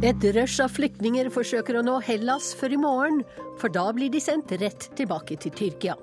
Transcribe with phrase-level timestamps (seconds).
[0.00, 3.18] Et rush av flyktninger forsøker å nå Hellas før i morgen,
[3.60, 5.96] for da blir de sendt rett tilbake til Tyrkia.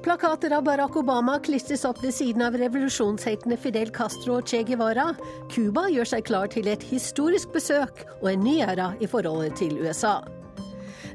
[0.00, 5.10] Plakater av Barack Obama klistres opp ved siden av revolusjonsheltene Fidel Castro og Che Guevara.
[5.52, 9.76] Cuba gjør seg klar til et historisk besøk og en ny æra i forholdet til
[9.82, 10.22] USA.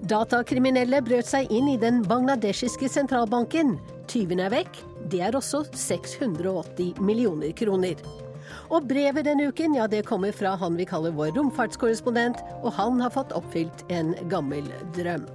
[0.05, 3.79] Datakriminelle brøt seg inn i den bangladeshiske sentralbanken.
[4.05, 4.77] Tyvene er vekk.
[5.09, 7.97] Det er også 680 millioner kroner.
[8.69, 13.01] Og brevet denne uken, ja det kommer fra han vi kaller vår romfartskorrespondent, og han
[13.03, 15.27] har fått oppfylt en gammel drøm.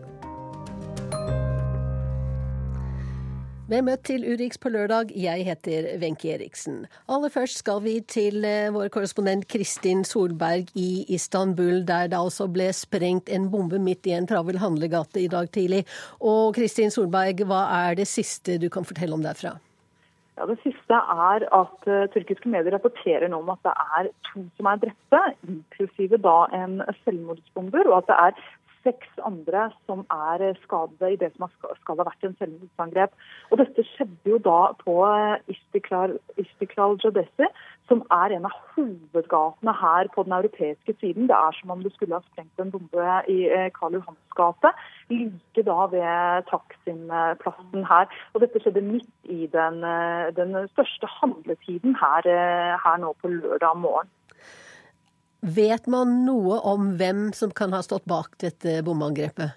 [3.70, 6.80] Med møtt til Urix på lørdag, jeg heter Wenche Eriksen.
[7.06, 12.48] Aller først skal vi til eh, vår korrespondent Kristin Solberg i Istanbul, der det altså
[12.50, 15.84] ble sprengt en bombe midt i en travel handlegate i dag tidlig.
[16.18, 19.54] Og Kristin Solberg, hva er det siste du kan fortelle om derfra?
[20.40, 24.46] Ja, Det siste er at uh, tyrkiske medier rapporterer nå om at det er to
[24.56, 28.38] som er drepte, inklusive da en selvmordsbomber, og at det er
[28.84, 31.48] seks andre som er skadet i det som
[31.82, 33.12] skal ha vært en selvmordsangrep.
[33.50, 37.48] Og Dette skjedde jo da på eh, Istiklal, Istiklal Jodesi,
[37.90, 41.28] som er en av hovedgatene her på den europeiske siden.
[41.30, 44.72] Det er som om det skulle ha sprengt en bombe i eh, Karl Johans gate,
[45.10, 48.08] like da ved Taksim-plassen her.
[48.34, 52.30] Og Dette skjedde midt i den, eh, den største handletiden her,
[52.84, 54.14] her nå på lørdag morgen.
[55.40, 59.56] Vet man noe om hvem som kan ha stått bak dette bombeangrepet?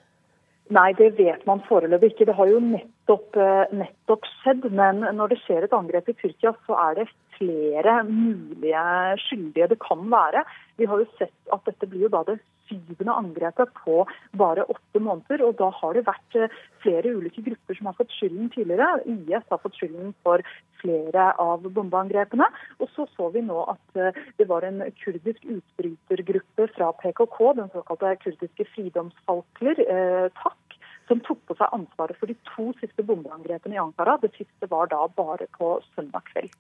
[0.74, 2.28] Nei, det vet man foreløpig ikke.
[2.30, 4.70] Det har jo nettopp, eh, nettopp, skjedd.
[4.72, 8.86] Men når det skjer et angrep i Tyrkia, så er det flere mulige
[9.26, 10.46] skyldige det kan være.
[10.78, 12.40] Vi har jo sett at dette blir jo da det
[12.74, 14.04] syvende angrepet på
[14.38, 15.44] bare åtte måneder.
[15.46, 19.04] Og da har det vært eh, flere ulike grupper som har fått skylden tidligere.
[19.06, 20.44] IS har fått skylden for
[20.82, 22.50] flere av bombeangrepene.
[22.82, 27.72] Og så så vi nå at eh, det var en kurdisk utbrytergruppe fra PKK, den
[27.76, 30.78] såkalte kurdiske fridomsfalkler, eh, TAK,
[31.08, 34.18] som tok på seg ansvaret for de to siste bombeangrepene i Ankara.
[34.22, 36.56] Det siste var da bare på søndag kveld.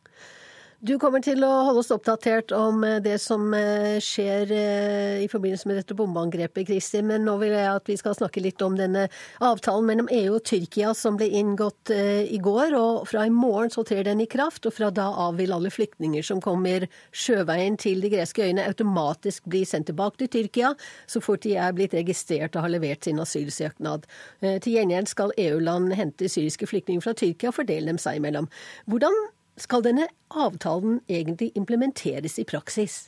[0.83, 5.29] Du kommer til å holde oss oppdatert om eh, det som eh, skjer eh, i
[5.31, 6.99] forbindelse med dette bombeangrepet, Kristi.
[6.99, 9.05] Men nå vil jeg at vi skal snakke litt om denne
[9.39, 12.75] avtalen mellom EU og Tyrkia som ble inngått i går.
[12.75, 15.71] og Fra i morgen så trer den i kraft, og fra da av vil alle
[15.71, 20.73] flyktninger som kommer sjøveien til de greske øyene automatisk bli sendt tilbake til Tyrkia
[21.07, 24.03] så fort de er blitt registrert og har levert sin asylsøknad.
[24.43, 28.51] Til gjengjeld skal EU-land hente syriske flyktninger fra Tyrkia og fordele dem seg imellom.
[28.91, 29.15] Hvordan
[29.59, 33.07] skal denne avtalen egentlig implementeres i praksis?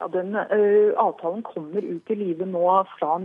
[0.00, 2.66] Ja, den Avtalen kommer ut i livet nå
[2.98, 3.16] fra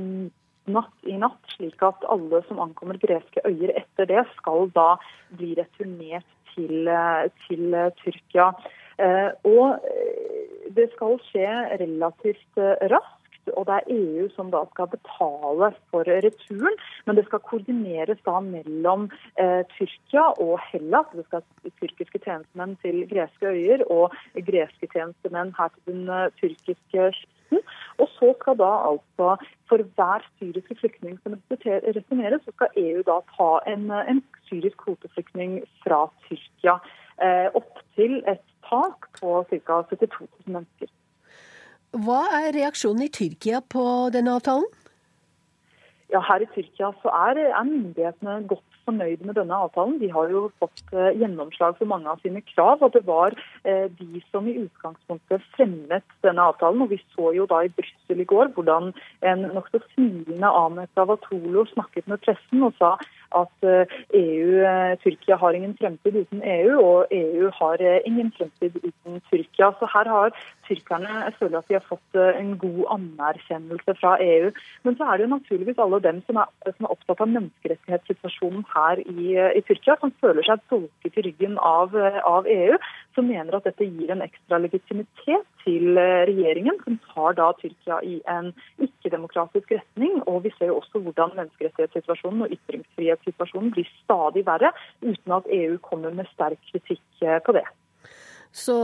[0.72, 4.94] natt i natt, slik at alle som ankommer greske øyer etter det, skal da
[5.36, 6.88] bli returnert til,
[7.48, 8.52] til Tyrkia.
[9.48, 9.84] Og
[10.78, 11.50] det skal skje
[11.82, 12.64] relativt
[12.94, 13.21] raskt
[13.56, 16.78] og det er EU som da skal betale for returen.
[17.06, 19.10] Men det skal koordineres da mellom
[19.42, 21.10] eh, Tyrkia og Hellas.
[21.16, 21.46] Det skal
[21.82, 24.16] tyrkiske tjenestemenn til greske øyer og
[24.48, 27.12] greske tjenestemenn her til den uh, tyrkiske
[27.52, 27.60] kysten.
[28.00, 29.36] Og så skal da altså
[29.70, 35.62] for hver syriske flyktning som returneres, så skal EU da ta en, en syrisk kvoteflyktning
[35.84, 36.80] fra Tyrkia.
[37.22, 39.82] Eh, opp til et tak på ca.
[39.90, 40.88] 72 000 mennesker.
[41.92, 43.84] Hva er reaksjonen i Tyrkia på
[44.16, 44.68] denne avtalen?
[46.12, 50.00] Ja, Her i Tyrkia så er, er myndighetene godt fornøyde med denne avtalen.
[50.02, 52.82] De har jo fått eh, gjennomslag for mange av sine krav.
[52.84, 56.84] og Det var eh, de som i utgangspunktet fremmet denne avtalen.
[56.84, 58.92] og Vi så jo da i Brussel i går hvordan
[59.32, 62.98] en nokså smilende Ahmed Davatolo snakket med pressen og sa
[63.36, 63.66] at
[64.14, 68.76] EU, eh, e Tyrkia har ingen fremtid uten EU, og EU har eh, ingen fremtid
[68.84, 69.72] uten Tyrkia.
[69.80, 70.36] Så her har
[70.68, 74.52] tyrkerne jeg føler at de har fått eh, en god anerkjennelse fra EU.
[74.84, 78.66] Men så er det jo naturligvis alle dem som er, som er opptatt av menneskerettighetssituasjonen
[78.76, 81.96] her i, i, Tyrkia, som føler seg dolket i ryggen av,
[82.28, 82.80] av EU,
[83.16, 88.18] som mener at dette gir en ekstra legitimitet til regjeringen, som tar da Tyrkia i
[88.32, 90.22] en ikke-demokratisk retning.
[90.28, 94.74] Og vi ser jo også hvordan menneskerettighetssituasjonen og ytringsfrihetssituasjonen blir stadig verre,
[95.04, 97.68] uten at EU kommer med sterk kritikk eh, på det.
[98.52, 98.76] Så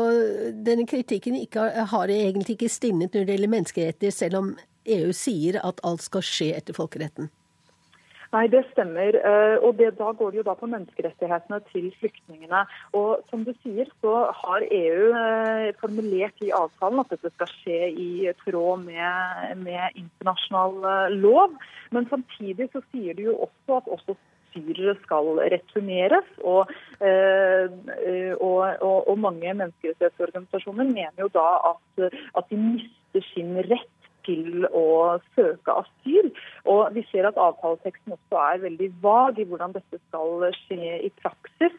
[0.66, 4.54] denne kritikken ikke, har egentlig ikke stilnet når det gjelder menneskeretter, selv om
[4.88, 7.28] EU sier at alt skal skje etter folkeretten?
[8.34, 9.16] Nei, det stemmer.
[9.16, 12.64] Eh, og det, Da går det jo da på menneskerettighetene til flyktningene.
[12.94, 17.82] Og Som du sier, så har EU eh, formulert i avtalen at dette skal skje
[17.92, 18.10] i
[18.44, 21.56] tråd med, med internasjonal lov.
[21.92, 24.18] Men samtidig så sier de jo også at også
[24.54, 26.30] syrere skal returneres.
[26.44, 26.72] Og,
[27.02, 27.68] eh,
[28.40, 33.97] og, og, og mange menneskerettighetsorganisasjoner mener jo da at, at de mister sin rett
[34.28, 36.30] til å søke asyl.
[36.70, 41.12] Og vi ser at avtaleteksten også er veldig vag i hvordan dette skal skje i
[41.22, 41.76] praksis.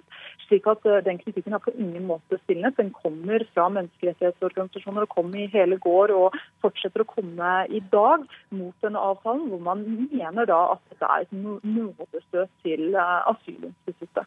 [0.48, 2.76] slik at eh, Den kritikken er på ingen måte stilnet.
[2.80, 8.24] Den kommer fra menneskerettighetsorganisasjoner og kom i hele går og fortsetter å komme i dag
[8.50, 14.26] mot denne avtalen, hvor man mener da at dette er et nådestøt til eh, asylinstituttet.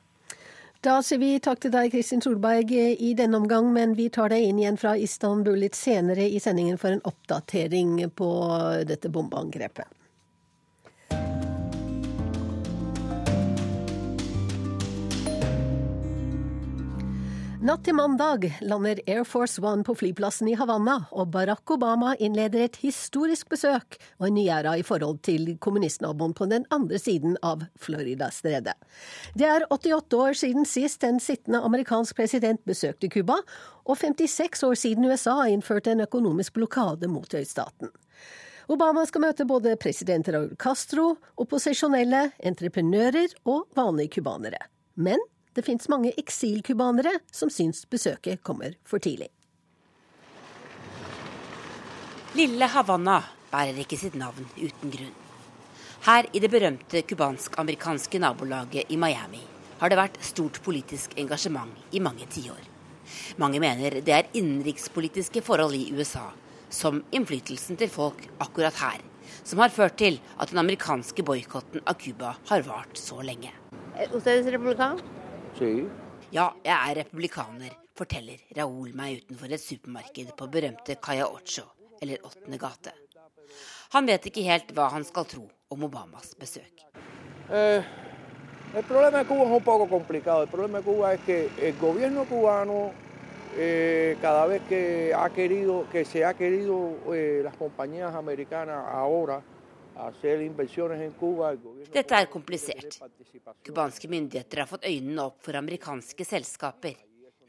[0.81, 4.47] Da sier vi takk til deg, Kristin Solberg, i denne omgang, men vi tar deg
[4.47, 8.29] inn igjen fra Istanbul litt senere i sendingen for en oppdatering på
[8.89, 9.85] dette bombeangrepet.
[17.61, 22.63] Natt til mandag lander Air Force One på flyplassen i Havanna, og Barack Obama innleder
[22.65, 27.35] et historisk besøk og en ny æra i forhold til kommunistnaboen på den andre siden
[27.45, 28.73] av Florida-stredet.
[29.37, 33.37] Det er 88 år siden sist en sittende amerikansk president besøkte Cuba,
[33.85, 37.93] og 56 år siden USA innførte en økonomisk blokade mot øystaten.
[38.73, 44.65] Obama skal møte både president Raúl Castro, opposisjonelle, entreprenører og vanlige cubanere.
[44.97, 45.21] Men
[45.55, 49.29] det fins mange eksilcubanere som syns besøket kommer for tidlig.
[52.37, 53.17] Lille Havanna
[53.51, 55.15] bærer ikke sitt navn uten grunn.
[56.01, 59.43] Her i det berømte cubansk-amerikanske nabolaget i Miami
[59.81, 62.63] har det vært stort politisk engasjement i mange tiår.
[63.41, 66.29] Mange mener det er innenrikspolitiske forhold i USA,
[66.71, 68.99] som innflytelsen til folk akkurat her,
[69.43, 73.51] som har ført til at den amerikanske boikotten av Cuba har vart så lenge.
[74.15, 75.20] ¿Usted es republicano?
[75.57, 75.87] Sí.
[76.31, 81.65] Ja, jeg er republikaner, forteller Raoul meg utenfor et supermarked på berømte Caya Ocho,
[82.01, 82.93] eller Åttende gate.
[83.91, 86.85] Han vet ikke helt hva han skal tro om Obamas besøk.
[87.51, 87.83] Eh,
[88.73, 90.43] el problema de Cuba es un poco complicado.
[90.43, 92.91] El problema de Cuba es que el gobierno cubano,
[93.57, 99.41] eh, cada vez que ha querido, que se ha querido eh, las compañías americanas ahora
[101.91, 102.99] dette er komplisert.
[103.65, 106.95] Cubanske myndigheter har fått øynene opp for amerikanske selskaper.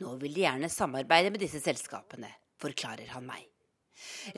[0.03, 3.47] Nå vil de gjerne samarbeide med disse selskapene, forklarer han meg.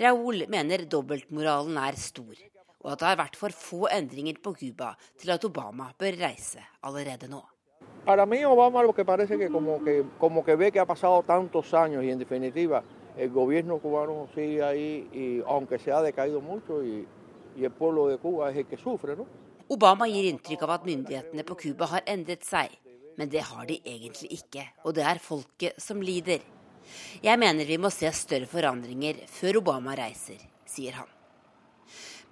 [0.01, 2.37] Raúl mener dobbeltmoralen er stor,
[2.85, 6.63] og at det har vært for få endringer på Cuba til at Obama bør reise
[6.85, 7.41] allerede nå.
[8.05, 11.23] Para mí Obama lo que parece que como que como que ve que ha pasado
[11.23, 12.85] tantos años y en definitiva
[13.17, 17.07] el gobierno cubano sigue ahí y aunque se ha decaído mucho y
[19.69, 22.73] Obama gir inntrykk av at myndighetene på Cuba har endret seg.
[23.17, 26.43] Men det har de egentlig ikke, og det er folket som lider.
[27.23, 31.13] Jeg mener vi må se større forandringer før Obama reiser, sier han.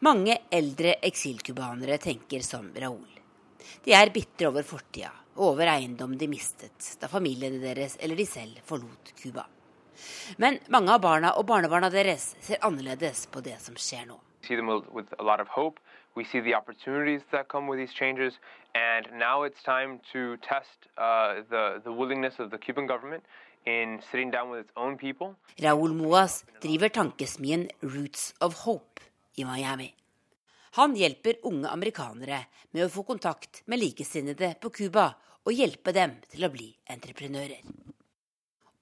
[0.02, 3.06] Mange eldre eksilcubanere tenker som Raúl.
[3.84, 8.26] De er bitre over fortida og over eiendom de mistet da familiene deres eller de
[8.26, 9.46] selv forlot Cuba.
[10.42, 14.56] Men mange av barna og barnebarna deres ser annerledes på det som skjer nå see
[14.56, 15.78] them with a lot of hope.
[16.14, 18.34] We see the opportunities that come with these changes,
[18.74, 23.24] and now it's time to test uh, the, the willingness of the Cuban government
[23.66, 25.36] in sitting down with its own people.
[25.58, 29.00] Raúl Moas driver tankesmien Roots of Hope
[29.36, 29.94] i Miami.
[30.72, 35.10] Han hjelper unge amerikanere med å få kontakt med likesinnede på Cuba
[35.44, 37.60] og hjelpe dem til å bli entreprenører.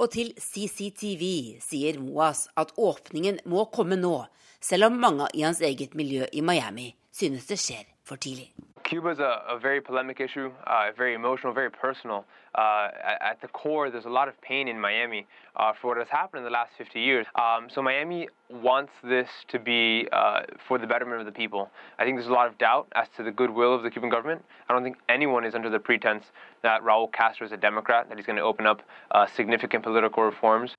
[0.01, 1.25] Og til CCTV
[1.61, 4.15] sier Moas at åpningen må komme nå,
[4.61, 8.49] selv om mange i hans eget miljø i Miami synes det skjer for tidlig.
[8.91, 12.25] Cuba is a, a very polemic issue, uh, very emotional, very personal.
[12.57, 15.99] Uh, at, at, the core, there's a lot of pain in Miami uh, for what
[15.99, 17.25] has happened in the last 50 years.
[17.37, 21.71] Um, so Miami wants this to be uh, for the betterment of the people.
[22.01, 24.45] I think there's a lot of doubt as to the goodwill of the Cuban government.
[24.69, 26.25] I don't think anyone is under the pretense
[26.63, 28.83] that Raul Castro is a Democrat, that he's going to open up
[29.13, 30.73] uh, significant political reforms.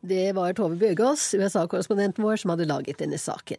[0.00, 3.56] Det var Tove Bjørgaas, USA-korrespondenten vår, som hadde laget denne saken.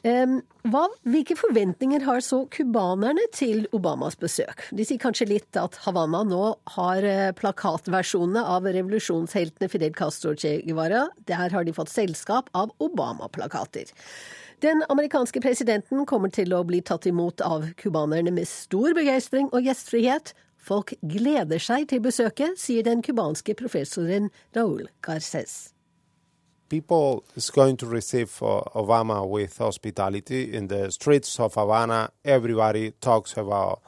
[0.00, 4.64] Hva, hvilke forventninger har så cubanerne til Obamas besøk?
[4.72, 6.42] De sier kanskje litt at Havanna nå
[6.76, 11.06] har eh, plakatversjonene av revolusjonsheltene Fidel Castro og Che Guevara.
[11.28, 13.92] Der har de fått selskap av Obama-plakater.
[14.64, 19.68] Den amerikanske presidenten kommer til å bli tatt imot av cubanerne med stor begeistring og
[19.68, 25.72] gjestfrihet, Folk gleder seg til besøket, sier den cubanske professoren Raúl Garces.
[26.70, 32.12] People is going to receive uh, Obama with hospitality in the streets of Havana.
[32.24, 33.82] Everybody talks about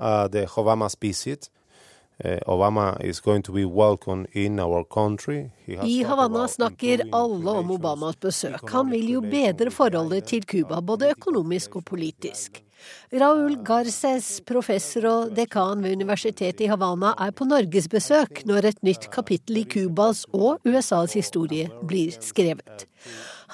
[0.00, 1.48] uh, the Obama's visit.
[5.84, 8.70] I Havanna snakker alle om Obamas besøk.
[8.72, 12.62] Han vil jo bedre forholdet til Cuba, både økonomisk og politisk.
[13.12, 19.08] Raúl Garces, professor og dekan ved Universitetet i Havanna, er på norgesbesøk når et nytt
[19.12, 22.86] kapittel i Cubas og USAs historie blir skrevet.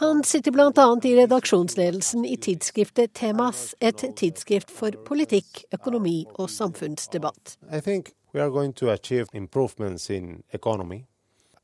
[0.01, 0.89] Han sitter bl.a.
[1.05, 7.59] i redaksjonsledelsen i tidsskriftet Temas, et tidsskrift for politikk, økonomi og samfunnsdebatt.
[7.71, 11.07] I think we are going to achieve improvements in economy.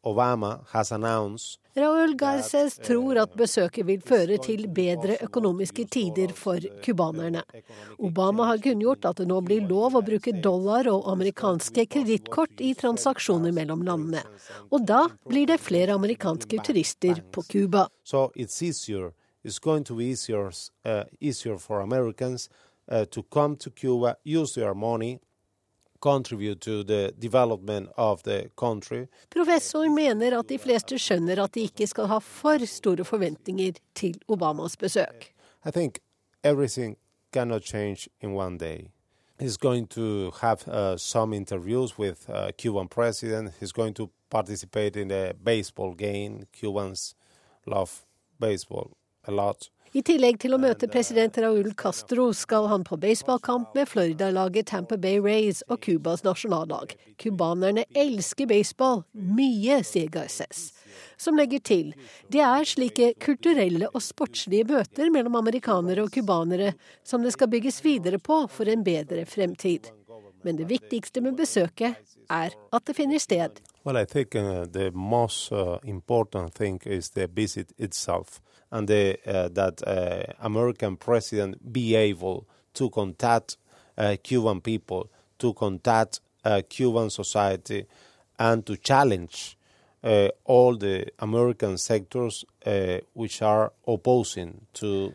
[0.04, 6.58] Obama has announced Raúl Garces tror at besøket vil føre til bedre økonomiske tider for
[6.82, 7.44] cubanerne.
[7.98, 12.72] Obama har kunngjort at det nå blir lov å bruke dollar og amerikanske kredittkort i
[12.78, 14.24] transaksjoner mellom landene.
[14.72, 17.86] Og da blir det flere amerikanske turister på Cuba.
[18.02, 19.12] So it's easier.
[19.44, 20.50] It's going to be easier,
[20.84, 22.48] uh, easier for Americans
[22.90, 25.20] uh, to come to Cuba, use their money,
[26.00, 29.08] contribute to the development of the country.
[29.30, 34.20] Professor mener at de fleste skjønner at de ikke skal ha for store forventninger til
[34.28, 35.34] Obamas besøk.
[35.66, 35.98] I think
[36.44, 36.96] everything
[37.32, 38.90] cannot change in one day.
[39.40, 43.52] He's going to have uh, some interviews with uh, Cuban president.
[43.60, 46.46] He's going to participate in a baseball game.
[46.52, 47.14] Cubans
[47.66, 48.04] love
[48.40, 49.70] baseball a lot.
[49.96, 54.98] I tillegg til å møte president Raúl Castro skal han på baseballkamp med Florida-laget Tampa
[55.00, 56.92] Bay Rays og Cubas nasjonallag.
[57.16, 60.74] Cubanerne elsker baseball mye, sier Garces.
[61.16, 61.94] Som legger til
[62.28, 67.80] det er slike kulturelle og sportslige møter mellom amerikanere og cubanere som det skal bygges
[67.84, 69.88] videre på for en bedre fremtid.
[70.44, 71.96] Men det viktigste med besøket
[72.28, 73.56] er at det finner sted.
[73.84, 78.42] Well, I think uh, the most uh, important thing is the visit itself.
[78.70, 83.56] And the, uh, that uh, American president be able to contact
[83.96, 87.86] uh, Cuban people, to contact uh, Cuban society,
[88.38, 89.56] and to challenge
[90.04, 95.14] uh, all the American sectors uh, which are opposing to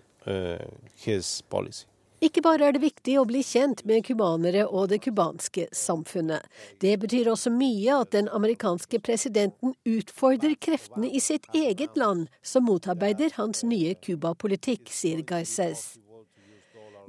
[0.96, 1.86] his policy.
[2.24, 6.46] Ikke bare er det viktig å bli kjent med cubanere og det cubanske samfunnet.
[6.80, 12.64] Det betyr også mye at den amerikanske presidenten utfordrer kreftene i sitt eget land som
[12.70, 15.98] motarbeider hans nye Cuba-politikk, sier Garces.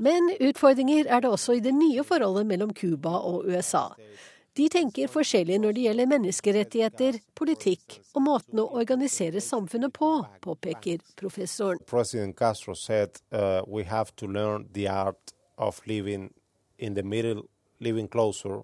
[0.03, 3.93] Men utfordringer er det også i det nye forholdet mellom Cuba og USA.
[4.55, 10.11] De tenker forskjellig når det gjelder menneskerettigheter, politikk og måten å organisere samfunnet på,
[10.47, 11.81] påpeker professoren.
[11.91, 16.31] President Castro said uh, we have to learn the art of living
[16.79, 17.43] in the middle,
[17.81, 18.63] living closer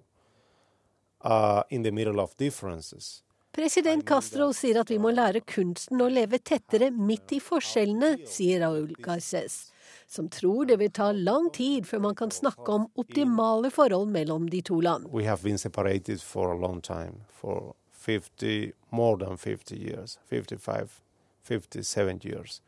[1.25, 3.21] uh, in the middle of differences.
[3.51, 8.63] President Castro sier at vi må lære kunsten å leve tettere midt i forskjellene, sier
[8.63, 9.70] Raúl Garces
[10.11, 14.49] som tror det vil ta lang tid før man kan snakke om optimale forhold mellom
[14.49, 15.07] de to land.
[15.11, 21.01] We have been separated for a long time, for 50, more than 50 years, 55,
[21.43, 22.61] 57 years.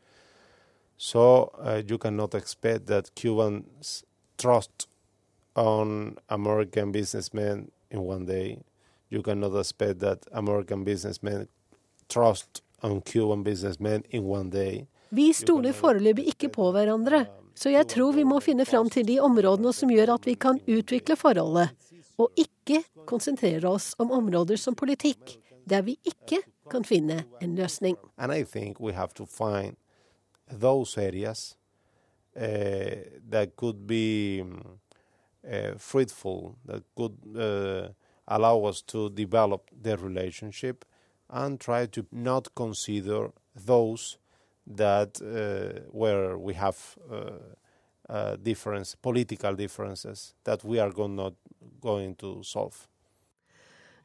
[0.96, 4.04] So uh, you cannot expect that Cubans
[4.38, 4.88] trust
[5.54, 8.58] on American businessmen in one day.
[9.10, 11.48] You cannot expect that American businessmen
[12.08, 14.86] trust on Cuban businessmen in one day.
[15.08, 19.20] Vi stoler foreløpig ikke på hverandre, så jeg tror vi må finne fram til de
[19.22, 21.70] områdene som gjør at vi kan utvikle forholdet,
[22.18, 25.36] og ikke konsentrere oss om områder som politikk,
[25.68, 27.96] der vi ikke kan finne en løsning.
[30.98, 31.56] areas
[32.36, 34.44] uh, be
[35.44, 36.56] uh, fruitful,
[36.96, 37.88] could uh,
[38.26, 40.84] allow us to develop the relationship
[41.30, 44.18] and try to not consider those
[44.66, 47.30] that uh, where we have uh,
[48.08, 51.34] uh, difference, political differences that we are not
[51.80, 52.88] going to solve.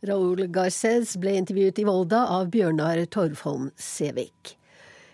[0.01, 4.55] Raúl Garces ble intervjuet i Volda av Bjørnar Torfholm Sævik.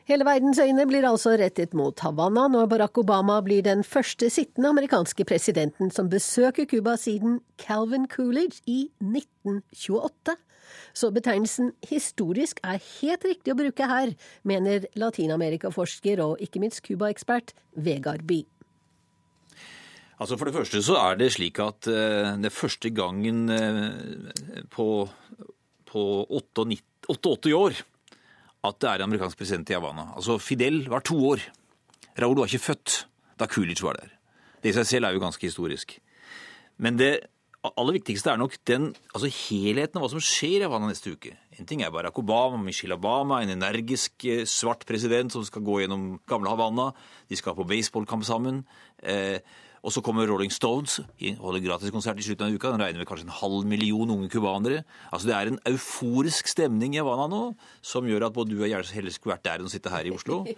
[0.05, 4.69] Hele verdens øyne blir altså rettet mot Havanna når Barack Obama blir den første sittende
[4.69, 10.37] amerikanske presidenten som besøker Cuba siden Calvin Coolidge i 1928.
[10.93, 17.55] Så betegnelsen historisk er helt riktig å bruke her, mener latinamerikaforsker og ikke minst Cuba-ekspert
[17.75, 18.47] Vegard Bye.
[20.15, 24.87] Altså For det første så er det slik at uh, det første gangen uh, på,
[25.89, 27.83] på 98, 88 år
[28.65, 30.07] at det er en amerikansk president i Havana.
[30.15, 31.43] Altså Fidel var to år.
[32.17, 33.05] Raúl var ikke født
[33.39, 34.13] da Coolidge var der.
[34.63, 35.97] Det i seg selv er jo ganske historisk.
[36.81, 37.11] Men det
[37.79, 41.33] aller viktigste er nok den, altså helheten av hva som skjer i Havana neste uke.
[41.55, 45.81] En ting er Barack Obama, Michelle Obama, en energisk eh, svart president som skal gå
[45.83, 46.89] gjennom gamle Havana.
[47.31, 48.63] De skal på baseballkamp sammen.
[48.99, 49.39] Eh,
[49.85, 50.97] Og så kommer Rolling Stones,
[51.37, 52.71] holder gratiskonsert i slutten av uka.
[52.73, 54.81] Den regner med kanskje en halv million unge cubanere.
[55.13, 57.41] Altså det er en euforisk stemning i Havana nå,
[57.85, 60.09] som gjør at både du og jeg helst skulle vært der enn å sitte her
[60.09, 60.41] i Oslo.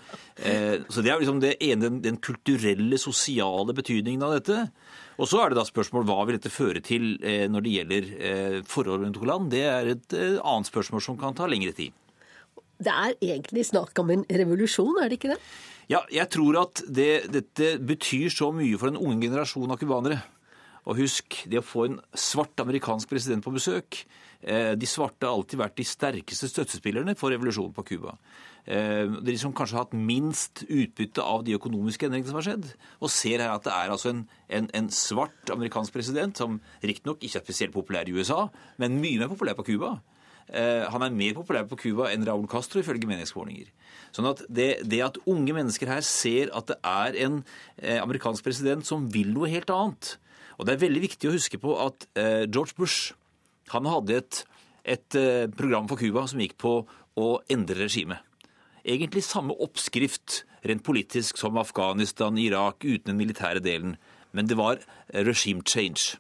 [0.48, 4.68] Eh, så det er liksom det ene, den, den kulturelle, sosiale betydningen av dette.
[5.18, 8.12] Og så er det da spørsmål hva vil dette føre til eh, når det gjelder
[8.18, 9.50] eh, forholdet mellom to land.
[9.54, 11.96] Det er et eh, annet spørsmål som kan ta lengre tid.
[12.78, 15.40] Det er egentlig snakk om en revolusjon, er det ikke det?
[15.88, 20.20] Ja, jeg tror at det, dette betyr så mye for den unge generasjonen av cubanere.
[20.88, 23.98] Og husk, det å få en svart amerikansk president på besøk
[24.39, 28.13] eh, De svarte har alltid vært de sterkeste støttespillerne for revolusjonen på Cuba.
[28.63, 32.70] Eh, de som kanskje har hatt minst utbytte av de økonomiske endringene som har skjedd.
[33.00, 34.22] Og ser her at det er altså en,
[34.60, 38.46] en, en svart amerikansk president som riktignok ikke er spesielt populær i USA,
[38.79, 39.98] men mye mer populær på Cuba.
[40.48, 43.68] Eh, han er mer populær på Cuba enn Raúl Castro, ifølge meningsmålinger.
[44.16, 47.42] Sånn at det, det, at unge mennesker her ser at det er en
[47.82, 50.13] eh, amerikansk president som vil noe helt annet
[50.56, 53.12] Og det er veldig viktig å huske på at eh, George Bush
[53.74, 54.38] han hadde et,
[54.88, 55.18] et
[55.60, 56.77] program for Cuba som gikk på
[57.20, 58.24] å endre regimet.
[58.88, 63.98] Egentlig samme oppskrift rent politisk som Afghanistan, Irak, uten den militære delen.
[64.32, 64.80] Men det var
[65.12, 66.16] regime change.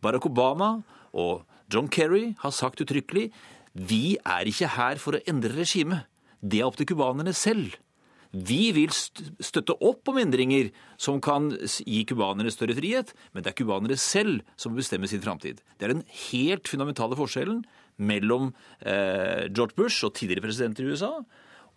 [0.00, 0.78] Barack Obama
[1.12, 3.28] og John Kerry har sagt uttrykkelig
[3.76, 6.06] vi er ikke her for å endre regimet.
[6.40, 7.76] Det er opp til cubanerne selv.
[8.36, 13.58] Vi vil støtte opp om endringer som kan gi cubanere større frihet, men det er
[13.60, 15.62] cubanere selv som bestemmer sin framtid.
[15.78, 17.62] Det er den helt fundamentale forskjellen
[17.96, 21.12] mellom eh, George Bush og tidligere presidenter i USA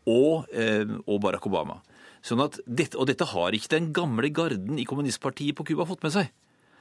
[0.09, 1.79] og, eh, og Barack Obama.
[2.25, 6.15] Sånn dette, og dette har ikke den gamle garden i kommunistpartiet på Cuba fått med
[6.15, 6.31] seg.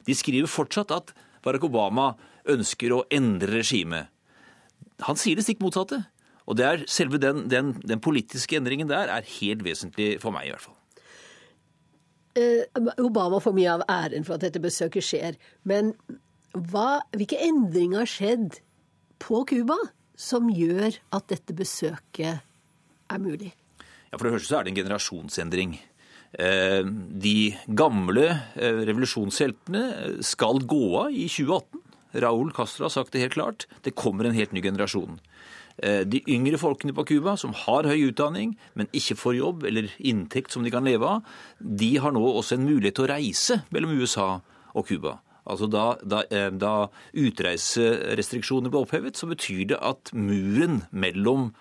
[0.06, 2.12] De skriver fortsatt at Barack Obama
[2.48, 4.10] ønsker å endre regimet.
[5.06, 6.02] Han sier det stikk motsatte.
[6.48, 10.48] Og det er selve den, den, den, politiske endringen der er helt vesentlig for meg,
[10.48, 10.76] i hvert fall.
[12.38, 15.36] Eh, Obama får mye av æren for at dette besøket skjer.
[15.68, 15.92] Men
[16.56, 18.60] hva, hvilke endringer har skjedd
[19.20, 19.76] på Cuba
[20.18, 22.40] som gjør at dette besøket
[23.08, 23.52] er mulig?
[24.08, 25.76] Ja, For det første så er det en generasjonsendring.
[26.38, 27.36] Eh, de
[27.76, 29.84] gamle eh, revolusjonsheltene
[30.24, 31.84] skal gå av i 2018.
[32.14, 33.66] Raúl Castro har sagt det helt klart.
[33.84, 35.18] Det kommer en helt ny generasjon.
[35.78, 39.92] Eh, de yngre folkene på Cuba, som har høy utdanning, men ikke får jobb eller
[39.98, 43.62] inntekt som de kan leve av, de har nå også en mulighet til å reise
[43.70, 44.40] mellom USA
[44.74, 45.18] og Cuba.
[45.48, 51.52] Altså da, da, eh, da utreiserestriksjoner ble opphevet, så betyr det at muren mellom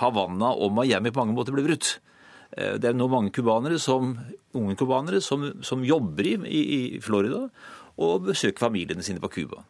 [0.00, 1.98] Havanna og Miami på mange måter ble brutt.
[2.52, 4.16] Eh, det er nå mange kubanere som,
[4.58, 7.46] unge cubanere som, som jobber i, i, Florida
[8.00, 9.64] og besøker familiene sine på Cuba.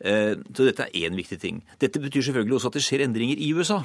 [0.00, 1.60] Eh, så dette er én viktig ting.
[1.78, 3.82] Dette betyr selvfølgelig også at det skjer endringer i USA.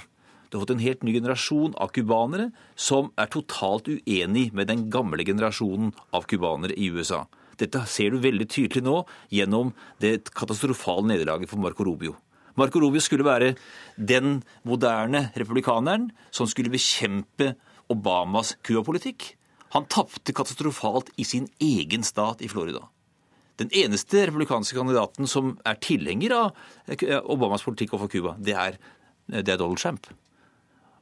[0.49, 4.87] Du har fått en helt ny generasjon av cubanere som er totalt uenig med den
[4.89, 7.27] gamle generasjonen av cubanere i USA.
[7.59, 9.03] Dette ser du veldig tydelig nå
[9.35, 12.15] gjennom det katastrofale nederlaget for Marco Rubio.
[12.57, 13.53] Marco Rubio skulle være
[13.95, 17.53] den moderne republikaneren som skulle bekjempe
[17.89, 19.35] Obamas Cuba-politikk.
[19.75, 22.87] Han tapte katastrofalt i sin egen stat i Florida.
[23.59, 26.65] Den eneste republikanske kandidaten som er tilhenger av
[27.27, 28.55] Obamas politikk overfor Cuba, det,
[29.27, 30.07] det, er Donald Trump.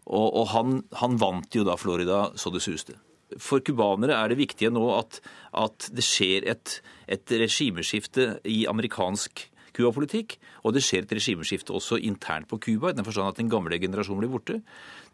[0.08, 2.96] Og, og han, han, vant jo da Florida så det suste.
[3.44, 5.20] For cubanere er det viktige nå at,
[5.60, 6.80] at det skjer et,
[7.12, 12.98] et regimeskifte i amerikansk Cuba-politikk, og det skjer et regimeskifte også internt på Cuba, i
[12.98, 14.62] den forstand at den gamle generasjonen blir borte.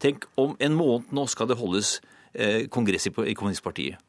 [0.00, 1.98] Tenk, om en måned nå skal det holdes
[2.32, 4.00] eh, kongress i kommunistpartiet.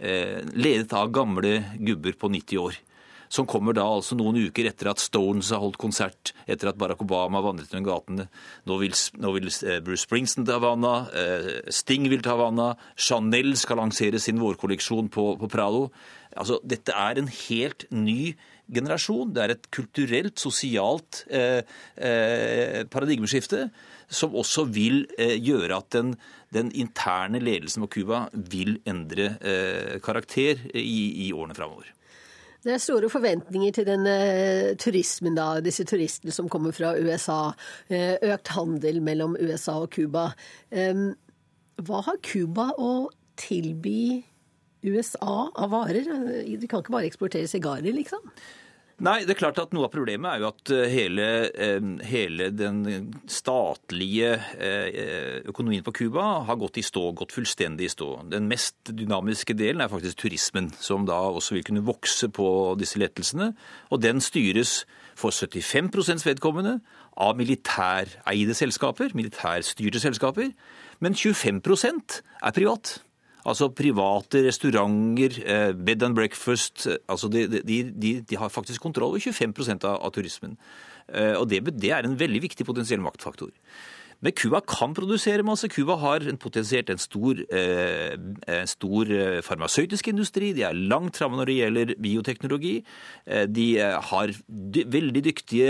[0.00, 2.80] Eh, ledet av gamle gubber på 90 år.
[3.28, 7.00] Som kommer da altså noen uker etter at Stones har holdt konsert, etter at Barack
[7.02, 8.26] Obama vandret gjennom gatene.
[8.68, 13.56] Nå vil, nå vil, eh, Bruce Springsteen til Havana, eh, Sting vil til Havanna, Chanel
[13.56, 15.90] skal lansere sin vårkolleksjon på, på Prado.
[16.36, 18.34] Altså, dette er en helt ny
[18.72, 19.32] generasjon.
[19.34, 21.62] Det er et kulturelt, sosialt eh,
[21.96, 23.68] eh, paradigmeskifte
[24.08, 26.14] som også vil eh, gjøre at den,
[26.54, 31.90] den, interne ledelsen på Cuba vil endre eh, karakter i, i årene framover.
[32.64, 34.14] Det er store forventninger til denne
[34.80, 37.52] turismen, da, disse turistene som kommer fra USA.
[37.92, 40.30] Eh, økt handel mellom USA og Cuba.
[40.70, 44.22] Hva har Cuba å tilby
[44.84, 46.08] USA av varer?
[46.56, 48.24] De kan ikke bare eksportere sigarer, liksom?
[49.02, 52.46] Nei, det er klart at Noe av problemet er jo at eh, hele, eh, hele
[52.54, 58.10] den statlige eh, økonomien på Cuba har gått i stå, gått fullstendig i stå.
[58.30, 62.46] Den mest dynamiske delen er faktisk turismen, som da også vil kunne vokse på
[62.78, 63.50] disse lettelsene.
[63.90, 64.84] Og den styres
[65.18, 66.78] for 75% vedkommende
[67.18, 70.54] av militæreide selskaper, militærstyrte selskaper.
[71.02, 73.00] Men 25% er privat.
[73.44, 79.12] Altså private restauranter, eh, bed and breakfast altså de, de, de, de har faktisk kontroll
[79.12, 80.58] over 25 av, av turismen.
[81.36, 83.50] Og det, det er en veldig viktig potensiell maktfaktor.
[84.24, 85.68] Men Cuba kan produsere masse.
[85.68, 88.14] Cuba har en potensielt en stor, eh,
[88.64, 90.52] stor eh, farmasøytisk industri.
[90.56, 92.84] De er langt framme når det gjelder bioteknologi.
[93.26, 94.32] Eh, de eh, har
[94.96, 95.68] veldig dyktige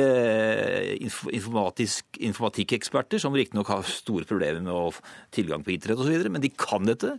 [2.20, 7.18] informatikeksperter, som riktignok har store problemer med tilgang på internett osv., men de kan dette.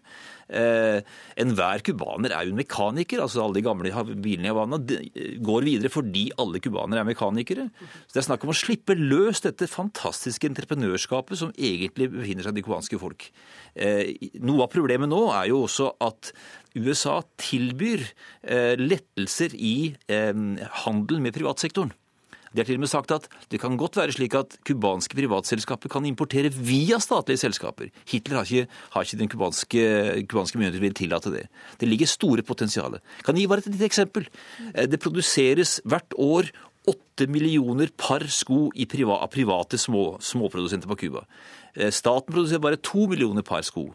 [0.50, 1.02] Eh,
[1.42, 3.22] Enhver cubaner er jo en mekaniker.
[3.24, 4.80] altså Alle de gamle bilene i Havana
[5.42, 7.70] går videre fordi alle cubanere er mekanikere.
[8.06, 12.56] Så Det er snakk om å slippe løs dette fantastiske entreprenørskapet som egentlig befinner seg
[12.56, 13.30] i det cubanske folk.
[13.76, 16.32] Eh, noe av problemet nå er jo også at
[16.76, 18.04] USA tilbyr
[18.44, 20.34] eh, lettelser i eh,
[20.86, 21.94] handel med privatsektoren.
[22.56, 25.92] De er til og med sagt at det kan godt være slik at cubanske privatselskaper
[25.92, 27.90] kan importere via statlige selskaper.
[28.08, 29.82] Hitler har ikke, har ikke den cubanske,
[30.56, 31.48] myndigheter vil tillate det.
[31.82, 33.04] Det ligger store potensialet.
[33.26, 34.30] Kan jeg gi bare et lite eksempel?
[34.74, 36.48] Eh, det produseres hvert år
[36.88, 41.26] åtte millioner par sko av private små, småprodusenter på Cuba.
[41.76, 43.94] Eh, staten produserer bare to millioner par sko.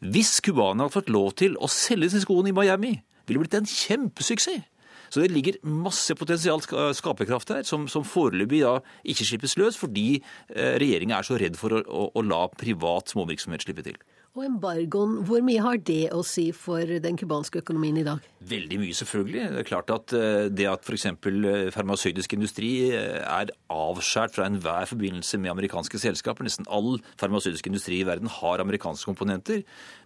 [0.00, 3.60] Hvis cubanerne hadde fått lov til å selge disse skoene i Miami, ville det blitt
[3.60, 4.71] en kjempesuksess.
[5.12, 10.06] Så det ligger masse potensial skaperkraft her, som, som foreløpig da ikke slippes løs fordi
[10.16, 14.00] eh, regjeringa er så redd for å, å, å la privat småvirksomhet slippe til.
[14.32, 18.22] Og embargoen, hvor mye har det å si for den cubanske økonomien i dag?
[18.48, 19.42] Veldig mye, selvfølgelig.
[19.52, 21.04] Det er klart at eh, det at f.eks.
[21.12, 28.00] Eh, farmasøytisk industri er avskåret fra enhver forbindelse med amerikanske selskaper, nesten all farmasøytisk industri
[28.00, 29.60] i verden har amerikanske komponenter,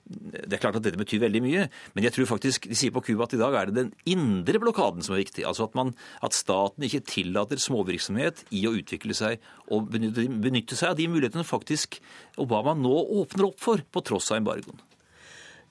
[0.07, 1.67] det er klart at dette betyr veldig mye,
[1.97, 4.61] men jeg tror faktisk de sier på Cuba at i dag er det den indre
[4.63, 5.43] blokaden som er viktig.
[5.49, 5.93] Altså at, man,
[6.23, 11.09] at staten ikke tillater småvirksomhet i å utvikle seg og benytte, benytte seg av de
[11.11, 11.99] mulighetene faktisk
[12.43, 14.79] Obama nå åpner opp for, på tross av embargoen.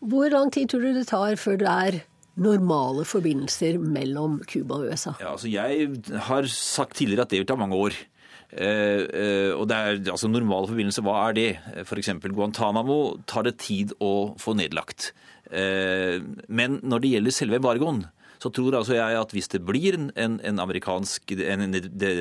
[0.06, 2.02] Hvor lang tid tror du det tar før det er
[2.36, 5.16] normale forbindelser mellom Cuba og USA?
[5.22, 5.88] Ja, altså jeg
[6.28, 7.96] har sagt tidligere at det vil ta mange år.
[8.52, 11.48] Eh, eh, og det er altså Normale forbindelser, hva er det?
[11.86, 12.14] F.eks.
[12.26, 15.14] Guantánamo tar det tid å få nedlagt.
[15.52, 18.06] Eh, men når det gjelder selve embargoen,
[18.42, 21.78] så tror altså jeg at hvis det blir en, en, amerikansk, en, en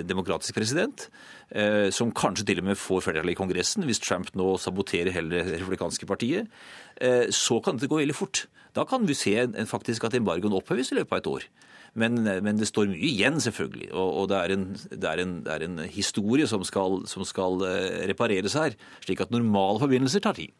[0.08, 1.08] demokratisk president,
[1.50, 5.42] eh, som kanskje til og med får flertall i Kongressen, hvis Trump nå saboterer hele
[5.42, 6.48] det republikanske partiet,
[6.96, 8.46] eh, så kan det gå veldig fort.
[8.74, 9.36] Da kan vi se
[9.70, 11.48] faktisk at embargoen oppheves i løpet av et år.
[11.94, 13.92] Men, men, det står mye igjen, selvfølgelig.
[13.92, 17.22] Og, og det, er en, det, er en, det, er en, historie som skal, som
[17.26, 18.74] skal eh, repareres her.
[19.04, 20.50] Slik at normale forbindelser tar tid.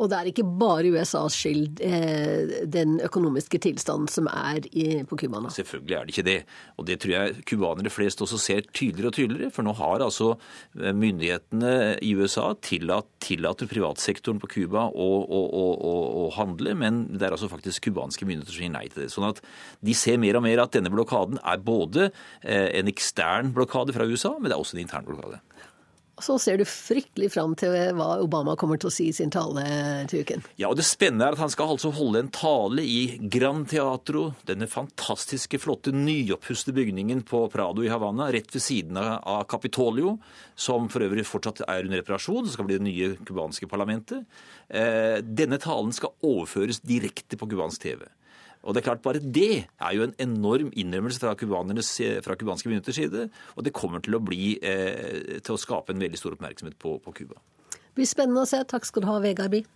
[0.00, 4.64] Og det er ikke bare USAs skyld, eh, den økonomiske tilstanden som er
[5.08, 5.52] på Cuba nå?
[5.52, 6.38] Selvfølgelig er det ikke det.
[6.80, 9.52] Og det tror jeg cubanere flest også ser tydeligere og tydeligere.
[9.52, 10.30] For nå har altså
[10.80, 17.02] eh, myndighetene i USA tillatt, tillater privatsektoren på Cuba å, å, å, å, handle, men
[17.12, 19.10] det er altså faktisk cubanske myndigheter som sier nei til det.
[19.12, 19.44] Sånn at
[19.84, 24.08] de ser mer og mer at denne blokaden er både eh, en ekstern blokade fra
[24.08, 25.42] USA, men det er også en intern blokade.
[26.24, 29.64] Så ser du fryktelig fram til hva Obama kommer til å si i sin tale
[30.10, 30.44] til uken.
[30.60, 34.30] Ja, og Det spennende er at han skal altså holde en tale i Grand Teatro,
[34.48, 40.18] denne fantastiske, flotte, nyoppustede bygningen på Prado i Havana, rett ved siden av Capitolio,
[40.54, 42.44] som for øvrig fortsatt er under reparasjon.
[42.46, 44.24] Det skal bli det nye cubanske parlamentet.
[44.68, 48.04] Eh, denne talen skal overføres direkte på cubansk TV.
[48.62, 53.00] Og det er klart Bare det er jo en enorm innrømmelse fra, fra cubanske myndigheters
[53.00, 53.28] side.
[53.56, 56.98] Og det kommer til å, bli, eh, til å skape en veldig stor oppmerksomhet på
[57.16, 57.40] Cuba.
[57.72, 58.62] Det blir spennende å se.
[58.68, 59.68] Takk skal du ha, Vegard Bie.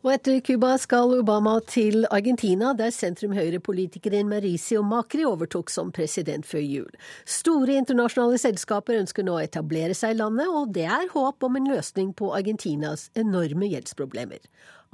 [0.00, 6.64] Og etter Cuba skal Obama til Argentina, der sentrum-høyre-politikeren Mauricio Macri overtok som president før
[6.64, 6.94] jul.
[7.28, 11.60] Store internasjonale selskaper ønsker nå å etablere seg i landet, og det er håp om
[11.60, 14.40] en løsning på Argentinas enorme gjeldsproblemer.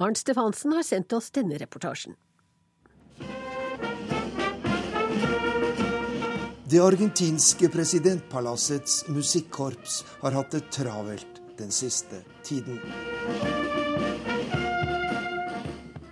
[0.03, 2.19] Arnt Stefansen har sendt oss denne reportasjen.
[6.69, 12.81] Det argentinske presidentpalassets musikkorps har hatt det travelt den siste tiden.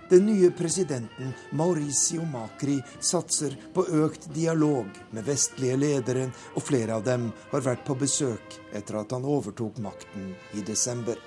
[0.08, 7.04] Den nye presidenten Mauricio Macri satser på økt dialog med vestlige ledere, og flere av
[7.04, 11.20] dem har vært på besøk etter at han overtok makten i desember.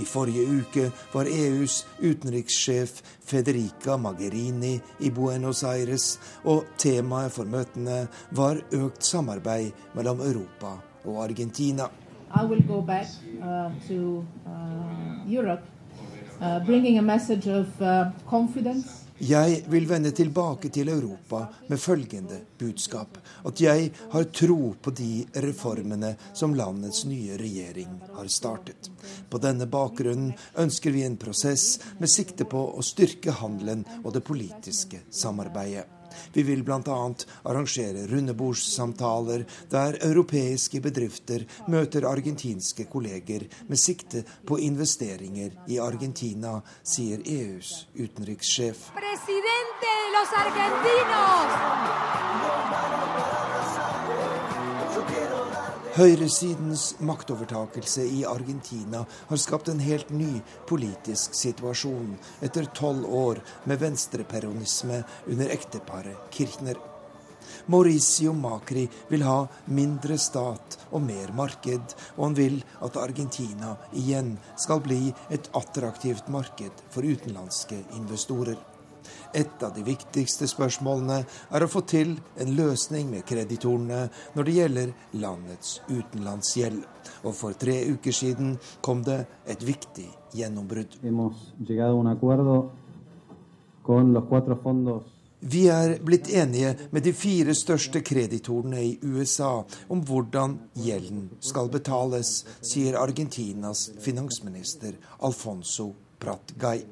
[0.00, 8.06] I forrige uke var EUs utenrikssjef Federica Magherini i Buenos Aires, og temaet for møtene
[8.30, 11.88] var økt samarbeid mellom Europa og Argentina.
[12.32, 13.06] I will go back
[13.42, 15.62] uh, to uh, Europe,
[16.40, 18.10] uh, bringing a message of uh,
[19.22, 23.20] Jeg vil vende tilbake til Europa med følgende budskap.
[23.46, 28.90] At jeg har tro på de reformene som landets nye regjering har startet.
[29.30, 34.26] På denne bakgrunnen ønsker vi en prosess med sikte på å styrke handelen og det
[34.26, 36.01] politiske samarbeidet.
[36.32, 36.98] Vi vil bl.a.
[37.44, 47.22] arrangere rundebordssamtaler der europeiske bedrifter møter argentinske kolleger med sikte på investeringer i Argentina, sier
[47.24, 48.90] EUs utenrikssjef.
[48.96, 50.32] Presidente de los
[55.92, 63.82] Høyresidens maktovertakelse i Argentina har skapt en helt ny politisk situasjon etter tolv år med
[63.82, 66.80] venstreperonisme under ekteparet Kirchner.
[67.68, 69.36] Mauricio Macri vil ha
[69.68, 76.32] mindre stat og mer marked, og han vil at Argentina igjen skal bli et attraktivt
[76.32, 78.56] marked for utenlandske investorer.
[79.34, 84.56] Et av de viktigste spørsmålene er å få til en løsning med kreditorene når det
[84.58, 84.92] gjelder
[85.22, 86.82] landets utenlandsgjeld.
[87.24, 90.98] Og for tre uker siden kom det et viktig gjennombrudd.
[95.42, 101.72] Vi er blitt enige med de fire største kreditorene i USA om hvordan gjelden skal
[101.72, 105.88] betales, sier Argentinas finansminister Alfonso
[106.22, 106.84] Prat-Gay.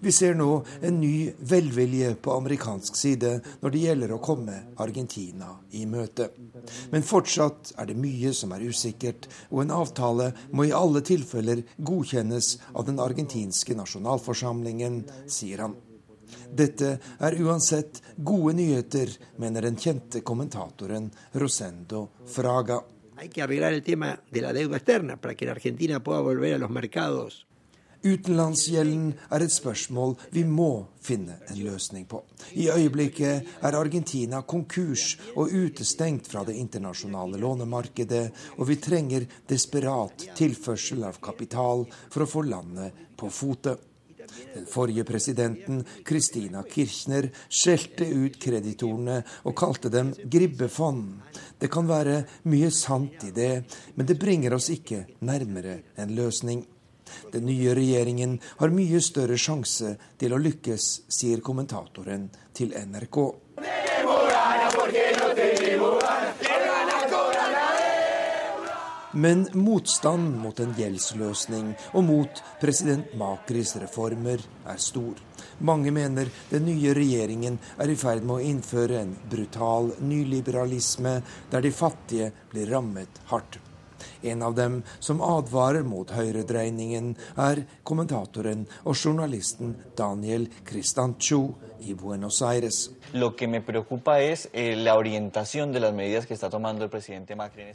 [0.00, 0.48] Vi ser nå
[0.84, 3.30] en ny velvilje på amerikansk side
[3.62, 6.28] når det gjelder å komme Argentina i møte.
[6.92, 11.64] Men fortsatt er det mye som er usikkert, og en avtale må i alle tilfeller
[11.78, 15.76] godkjennes av den argentinske nasjonalforsamlingen, sier han.
[16.54, 19.10] Dette er uansett gode nyheter,
[19.42, 22.82] mener den kjente kommentatoren Rosendo Fraga.
[23.16, 26.54] Hay que arreglar el tema de la deuda externa para que la Argentina pueda volver
[26.54, 26.70] a los
[28.04, 30.70] Utenlandsgjelden er et spørsmål vi må
[31.04, 32.20] finne en løsning på.
[32.60, 38.26] I øyeblikket er Argentina konkurs og utestengt fra det internasjonale lånemarkedet,
[38.58, 43.76] og vi trenger desperat tilførsel av kapital for å få landet på fote.
[44.54, 51.18] Den forrige presidenten, Christina Kirchner, skjelte ut kreditorene og kalte dem gribbefond.
[51.60, 53.52] Det kan være mye sant i det,
[53.96, 56.64] men det bringer oss ikke nærmere en løsning.
[57.32, 63.20] Den nye regjeringen har mye større sjanse til å lykkes, sier kommentatoren til NRK.
[69.14, 75.20] Men motstand mot en gjeldsløsning og mot president Makris reformer er stor.
[75.62, 81.20] Mange mener den nye regjeringen er i ferd med å innføre en brutal nyliberalisme
[81.52, 83.63] der de fattige blir rammet hardt.
[84.24, 91.42] En av dem som advarer mot høyredreiningen, er kommentatoren og journalisten Daniel Cristancho
[91.84, 92.90] i Buenos Aires.
[93.12, 93.20] Eh,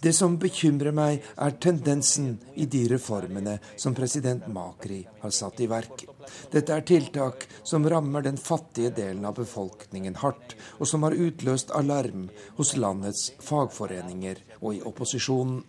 [0.02, 5.68] Det som bekymrer meg, er tendensen i de reformene som president Macri har satt i
[5.68, 6.06] verk.
[6.52, 11.72] Dette er tiltak som rammer den fattige delen av befolkningen hardt, og som har utløst
[11.72, 15.64] alarm hos landets fagforeninger og i opposisjonen.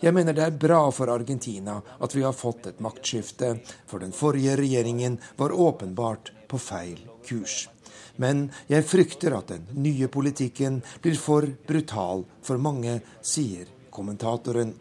[0.00, 3.56] Jeg mener det er bra for Argentina at vi har fått et maktskifte,
[3.86, 7.68] for den forrige regjeringen var åpenbart på feil kurs.
[8.20, 14.74] Men jeg frykter at den nye politikken blir for brutal for mange, sier kommentatoren.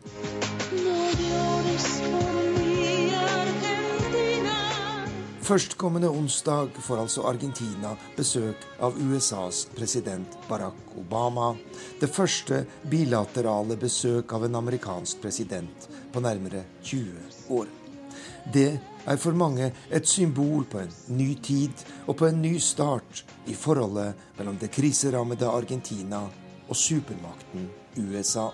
[5.49, 11.55] Førstkommende onsdag får altså Argentina besøk av USAs president Barack Obama.
[11.97, 12.59] Det første
[12.91, 17.65] bilaterale besøk av en amerikansk president på nærmere 20 år.
[18.53, 18.67] Det
[19.09, 23.57] er for mange et symbol på en ny tid og på en ny start i
[23.57, 26.27] forholdet mellom det kriserammede Argentina
[26.69, 28.51] og supermakten USA.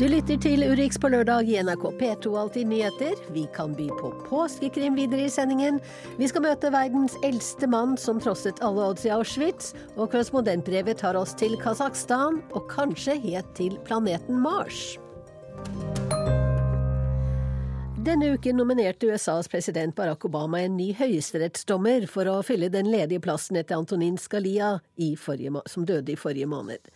[0.00, 3.18] Du lytter til Urix på lørdag i NRK P2 Alltid nyheter.
[3.34, 5.76] Vi kan by på påskekrim videre i sendingen.
[6.16, 9.74] Vi skal møte verdens eldste mann som trosset alle odds i Auschwitz.
[9.98, 14.94] Og korrespondentbrevet tar oss til Kasakhstan, og kanskje helt til planeten Mars.
[18.00, 23.20] Denne uken nominerte USAs president Barack Obama en ny høyesterettsdommer for å fylle den ledige
[23.20, 24.78] plassen etter Antonin Scalia,
[25.68, 26.88] som døde i forrige måned.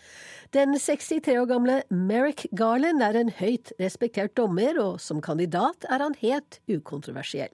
[0.52, 6.02] Den 63 år gamle Merrick Garland er en høyt respektert dommer, og som kandidat er
[6.04, 7.52] han helt ukontroversiell.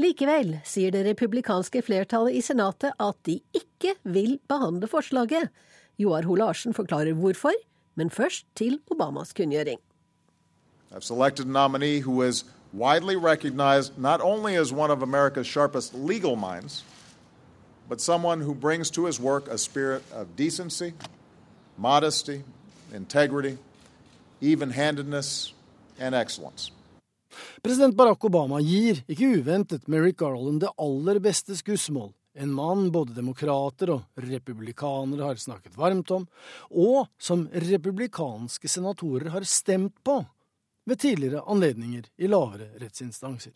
[0.00, 5.50] Likevel sier det republikanske flertallet i Senatet at de ikke vil behandle forslaget.
[6.00, 7.52] Joar Ho Larsen forklarer hvorfor,
[7.94, 9.78] men først til Obamas kunngjøring.
[10.92, 15.94] I've selected a nominee who is widely recognized not only as one of America's sharpest
[15.94, 16.84] legal minds,
[17.88, 20.94] but someone who brings to his work a spirit of decency,
[21.82, 22.42] modesty,
[22.94, 23.58] integrity,
[24.40, 25.54] even handedness,
[25.98, 26.72] and excellence.
[27.62, 32.12] President Barack Obama gir, ikke uventet, Merrick Garland det aller beste skussmål.
[32.34, 36.26] En mann både demokrater og republikanere har snakket varmt om,
[36.70, 40.22] og som republikanske senatorer har stemt på
[40.88, 43.52] ved tidligere anledninger i lavere rettsinstanser.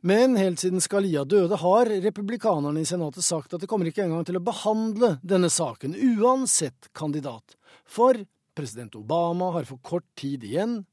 [0.00, 4.24] Men helt siden Scalia døde, har republikanerne i Senatet sagt at de kommer ikke engang
[4.26, 7.56] til å behandle denne saken, uansett kandidat.
[7.84, 8.18] For
[8.54, 10.84] president Obama har for kort tid igjen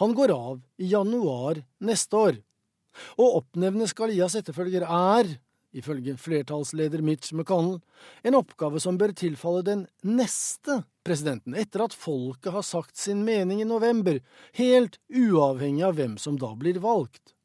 [0.00, 2.40] han går av i januar neste år.
[3.20, 5.28] Å oppnevne Scalias etterfølger er,
[5.76, 7.82] ifølge flertallsleder Mitch McConnell,
[8.24, 13.60] en oppgave som bør tilfalle den neste presidenten, etter at folket har sagt sin mening
[13.60, 14.22] i november,
[14.56, 17.36] helt uavhengig av hvem som da blir valgt.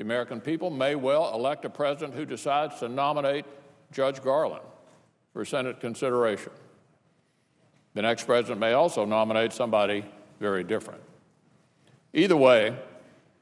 [0.00, 3.44] The American people may well elect a president who decides to nominate
[3.92, 4.64] Judge Garland
[5.34, 6.52] for Senate consideration.
[7.92, 10.06] The next president may also nominate somebody
[10.40, 11.02] very different.
[12.14, 12.74] Either way,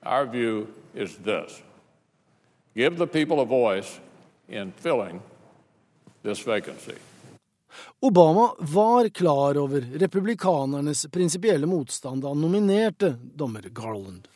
[0.02, 1.62] our view is this
[2.74, 4.00] give the people a voice
[4.48, 5.22] in filling
[6.24, 6.96] this vacancy.
[8.02, 14.28] Obama var klar over republikanernes prinsipielle motstand da han nominerte dommer Garland,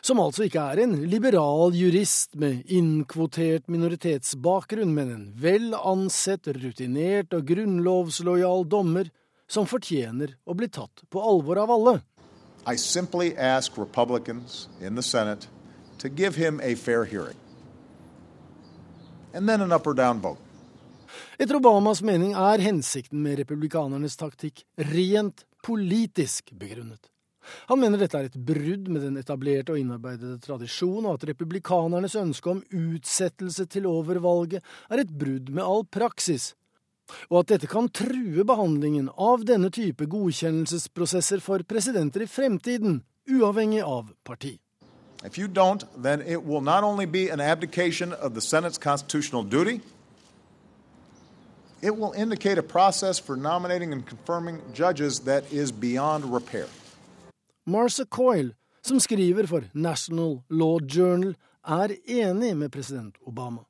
[0.00, 7.34] som altså ikke er en liberal jurist med innkvotert minoritetsbakgrunn, men en vel ansett, rutinert
[7.36, 9.10] og grunnlovslojal dommer
[9.50, 12.00] som fortjener å bli tatt på alvor av alle.
[12.66, 15.48] I simply ask Republicans in the Senate
[15.98, 17.36] to give him a fair hearing
[19.34, 20.38] and then an up or down vote.
[21.38, 27.08] Etter Obamas mening er hensikten med republikanernes taktikk rent politisk begrunnet.
[27.70, 32.16] Han mener dette er et brudd med den etablerte og innarbeidede tradisjon, og at republikanernes
[32.18, 36.52] ønske om utsettelse til overvalget er et brudd med all praksis,
[37.28, 43.82] og at dette kan true behandlingen av denne type godkjennelsesprosesser for presidenter i fremtiden, uavhengig
[43.84, 44.58] av parti.
[45.24, 49.44] If you don't, then it will not only be an abdication of the Senate's constitutional
[49.44, 49.80] duty,
[51.80, 56.66] it will indicate a process for nominating and confirming judges that is beyond repair.
[57.66, 63.64] Marcia Coyle, som skriver for National Law Journal, er enig med president Obama.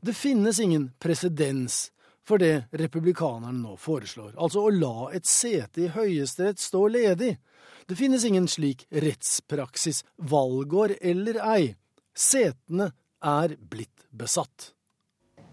[0.00, 1.92] Det finnes ingen presedens
[2.28, 7.32] for det republikanerne nå foreslår, altså å la et sete i Høyesterett stå ledig.
[7.88, 11.72] Det finnes ingen slik rettspraksis, valgår eller ei.
[12.14, 12.92] Setene
[13.24, 14.74] er blitt besatt.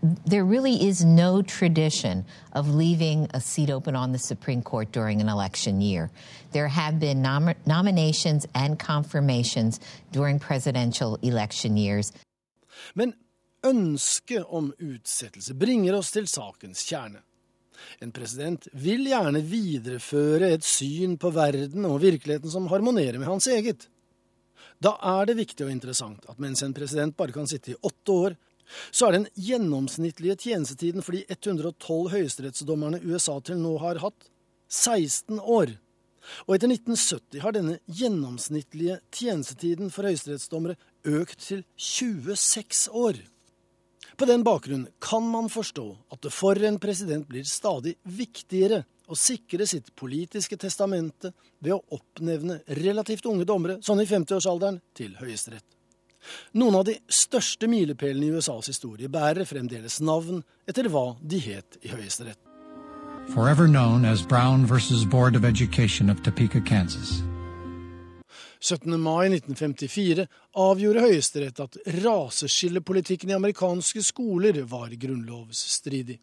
[0.01, 5.19] There really is no tradition of leaving a seat open on the Supreme Court during
[5.19, 6.09] an election year.
[6.51, 9.79] There have been nom nominations and confirmations
[10.11, 12.13] during presidential election years.
[12.95, 13.13] Men
[13.63, 17.19] ønsket om utsettelse bringer oss til sakens kjerne.
[17.99, 23.47] En president vil gjerne videreføre et syn på verden og virkeligheten som harmonerer med hans
[23.47, 23.87] eget.
[24.79, 28.15] Da er det viktig og interessant at mens en president bare kan sitte i åtte
[28.15, 28.37] år,
[28.91, 34.29] så er den gjennomsnittlige tjenestetiden for de 112 høyesterettsdommerne USA til nå har hatt,
[34.69, 35.73] 16 år.
[36.45, 40.77] Og etter 1970 har denne gjennomsnittlige tjenestetiden for høyesterettsdommere
[41.09, 43.19] økt til 26 år.
[44.19, 49.17] På den bakgrunn kan man forstå at det for en president blir stadig viktigere å
[49.17, 51.31] sikre sitt politiske testamente
[51.63, 55.78] ved å oppnevne relativt unge dommere, sånn i 50-årsalderen, til Høyesterett.
[56.53, 61.79] Noen av de største milepælene i USAs historie bærer fremdeles navn etter hva de het
[61.81, 62.39] i Høyesterett.
[63.33, 67.21] Forever known as Brown versus Board of Education of Topeka, Kansas.
[68.59, 68.99] 17.
[68.99, 70.25] mai 1954
[70.57, 76.17] avgjorde Høyesterett at raseskillepolitikken i amerikanske skoler var grunnlovsstridig.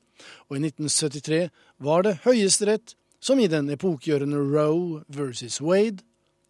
[0.51, 1.49] Og i 1973
[1.81, 6.05] var det Høyesterett som i den epokegjørende Roe versus Wade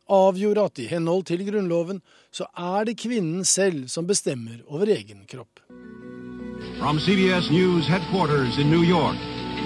[0.09, 2.03] avgjorde at i henhold til Grunnloven
[2.35, 5.61] så er det kvinnen selv som bestemmer over egen kropp.
[6.79, 9.17] From CBS News headquarters in New York,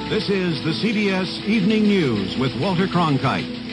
[0.09, 3.71] this is the CBS Evening News with Walter Cronkite.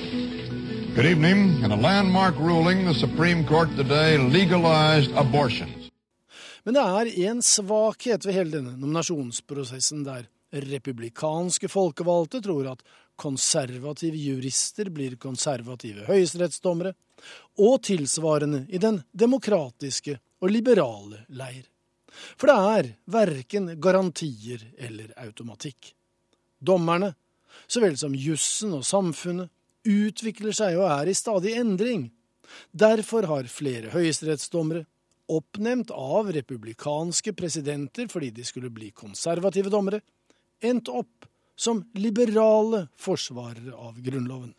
[0.97, 1.63] Good evening.
[1.63, 5.91] In a landmark ruling, the Supreme Court today legalized abortions.
[6.65, 12.81] Men det er en svakhet ved hele denne nominasjonsprosessen der republikanske folkevalgte tror at
[13.19, 16.93] konservative jurister blir konservative høyesterettsdommere,
[17.57, 21.65] og tilsvarende i den demokratiske og liberale leir.
[22.37, 25.93] For det er verken garantier eller automatikk.
[26.57, 27.13] Dommerne,
[27.67, 29.49] så vel som jussen og samfunnet,
[29.87, 32.09] utvikler seg og er i stadig endring.
[32.71, 34.85] Derfor har flere høyesterettsdommere,
[35.27, 39.99] oppnevnt av republikanske presidenter fordi de skulle bli konservative dommere,
[40.63, 41.27] endt opp
[41.57, 44.53] som liberale forsvarere av Grunnloven.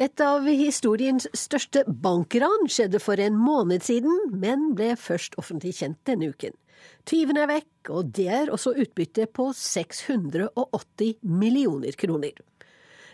[0.00, 5.98] Et av historiens største bankran skjedde for en måned siden, men ble først offentlig kjent
[6.08, 6.56] denne uken.
[7.04, 12.38] Tyvene er vekk, og det er også utbytte på 680 millioner kroner.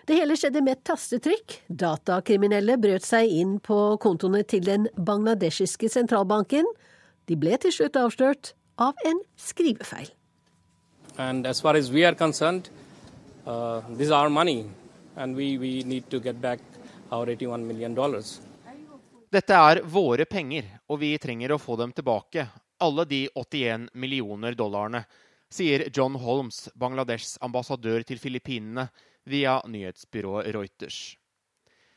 [0.07, 1.57] Det hele skjedde med et tastetrykk.
[1.67, 6.69] Datakriminelle brøt seg inn på kontoene til den bangladeshiske sentralbanken.
[7.27, 10.13] De ble til slutt avslørt av en skrivefeil.
[11.19, 12.69] And as far as we are concerned,
[13.47, 14.67] uh, this is our money,
[15.17, 16.61] and we, we need to get back
[17.11, 18.41] our 81 million dollars.
[19.33, 22.47] Dette er våre penger, og vi trenger å få dem tilbake,
[22.79, 25.03] alle de 81 millioner dollarene,
[25.51, 28.89] sier John Holmes, Bangladeshs ambassadør til Filippinene,
[29.27, 31.17] via nyhetsbyrået Reuters.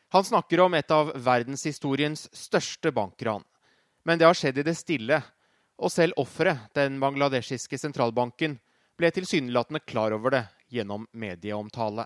[0.10, 3.44] Han snakker om et av verdenshistoriens største bankran.
[4.04, 5.20] Men det har skjedd i det stille,
[5.78, 8.58] og selv offeret, den bangladeshiske sentralbanken,
[9.00, 12.06] ble tilsynelatende klar over det gjennom medieomtale.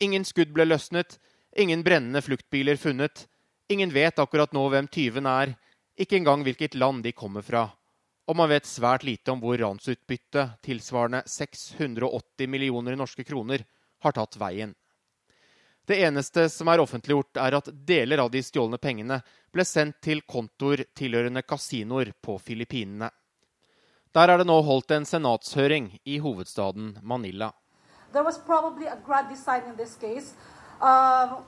[0.00, 1.18] Ingen skudd ble løsnet,
[1.56, 3.26] ingen brennende fluktbiler funnet.
[3.68, 5.52] Ingen vet akkurat nå hvem tyven er,
[5.98, 7.66] ikke engang hvilket land de kommer fra.
[8.30, 13.66] Og man vet svært lite om hvor ransutbyttet, tilsvarende 680 millioner norske kroner,
[14.00, 14.74] har tatt veien.
[15.86, 19.20] Det eneste som er offentliggjort, er at deler av de stjålne pengene
[19.52, 23.10] ble sendt til kontoer tilhørende kasinoer på Filippinene.
[24.14, 27.52] Der er det nå holdt en senatshøring i hovedstaden Manila.
[30.80, 31.44] Um,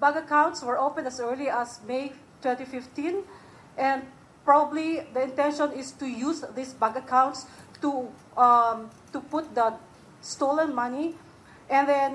[0.00, 2.12] bank accounts were opened as early as May
[2.42, 3.22] 2015,
[3.78, 4.02] and
[4.44, 7.46] probably the intention is to use these bank accounts
[7.80, 9.72] to um, to put the
[10.20, 11.14] stolen money,
[11.70, 12.12] and then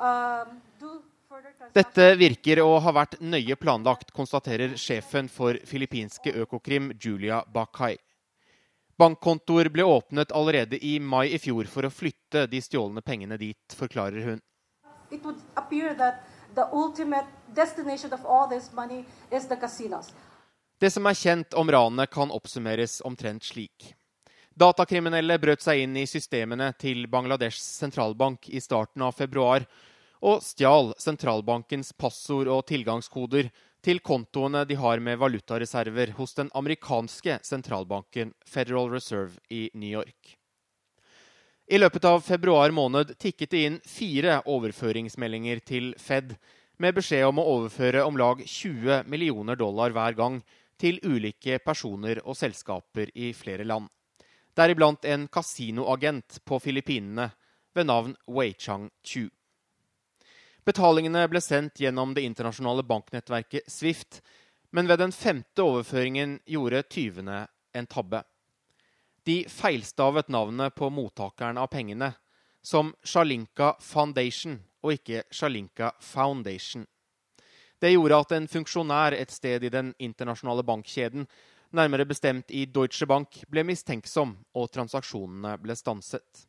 [0.00, 1.02] um, do
[1.72, 7.96] Dette virker å ha vært nøye planlagt, konstaterer sjefen for filippinske Økokrim, Julia Bakai.
[9.02, 13.74] Bankkontoer ble åpnet allerede i mai i fjor for å flytte de stjålne pengene dit,
[13.74, 14.36] forklarer hun.
[20.78, 23.90] Det som er kjent om ranet, kan oppsummeres omtrent slik.
[24.54, 29.66] Datakriminelle brøt seg inn i systemene til Bangladeshs sentralbank i starten av februar
[30.22, 33.50] og stjal sentralbankens passord og tilgangskoder
[33.82, 40.36] til kontoene de har med valutareserver hos den amerikanske sentralbanken Federal Reserve i New York.
[41.66, 46.34] I løpet av februar måned tikket det inn fire overføringsmeldinger til Fed
[46.82, 50.40] med beskjed om å overføre om lag 20 millioner dollar hver gang
[50.82, 53.86] til ulike personer og selskaper i flere land.
[54.58, 57.30] Deriblant en kasinoagent på Filippinene
[57.72, 59.30] ved navn Wei Chang Chu.
[60.64, 64.22] Betalingene ble sendt gjennom det internasjonale banknettverket Swift,
[64.70, 68.22] men ved den femte overføringen gjorde tyvene en tabbe.
[69.26, 72.12] De feilstavet navnet på mottakeren av pengene
[72.62, 76.86] som Shalinka Foundation og ikke Shalinka Foundation.
[77.82, 81.26] Det gjorde at en funksjonær et sted i den internasjonale bankkjeden,
[81.74, 86.46] nærmere bestemt i Deutsche Bank, ble mistenksom, og transaksjonene ble stanset.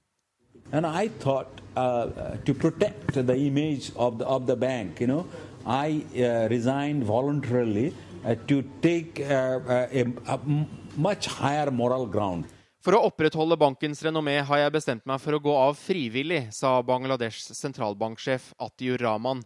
[0.71, 5.27] And I thought uh, to protect the image of the, of the bank, you know,
[5.65, 7.93] I uh, resigned voluntarily
[8.25, 10.39] uh, to take uh, a, a
[10.97, 12.45] much higher moral ground.
[12.83, 16.81] For å opprettholde bankens renommé har jeg bestemt meg for å gå av frivillig, sa
[16.83, 19.45] Bangladeshs sentralbanksjef Atiur Rahman.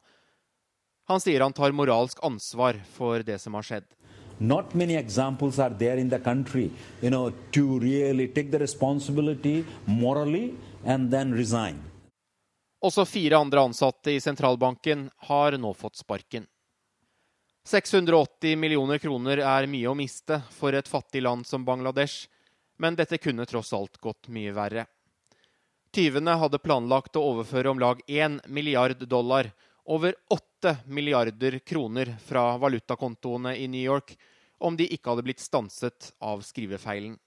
[1.08, 3.86] Han sier han tar moralsk ansvar for det som har skjedd.
[4.39, 9.66] Not many examples are there in the country, you know, to really take the responsibility
[9.86, 10.55] morally
[12.80, 16.46] Også fire andre ansatte i sentralbanken har nå fått sparken.
[17.68, 22.30] 680 millioner kroner er mye å miste for et fattig land som Bangladesh,
[22.80, 24.86] men dette kunne tross alt gått mye verre.
[25.92, 29.52] Tyvene hadde planlagt å overføre om lag 1 milliard dollar,
[29.84, 34.16] over 8 milliarder kroner fra valutakontoene i New York,
[34.64, 37.18] om de ikke hadde blitt stanset av skrivefeilen.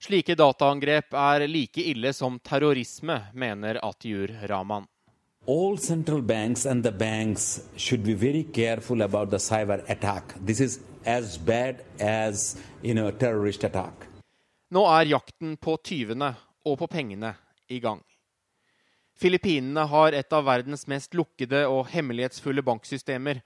[0.00, 4.86] Slike dataangrep er like ille som terrorisme, mener Atiur Rahman.
[5.46, 10.34] All central banks and the banks should be very careful about the cyber attack.
[10.46, 13.92] This is as bad as you know, a terrorist attack.
[14.70, 16.32] Nå er jakten på tyvene
[16.64, 17.34] og på pengene
[17.68, 18.00] i gang.
[19.20, 23.42] Filippinene har et av verdens mest lukkede og hemmelighetsfulle banksystemer,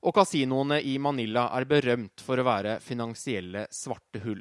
[0.00, 4.40] og kasinoene i Manila er berømt for å være finansielle svarte hull.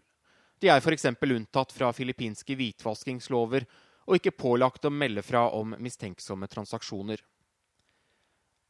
[0.59, 1.05] De er f.eks.
[1.05, 3.65] unntatt fra filippinske hvitvaskingslover
[4.09, 7.21] og ikke pålagt å melde fra om mistenksomme transaksjoner.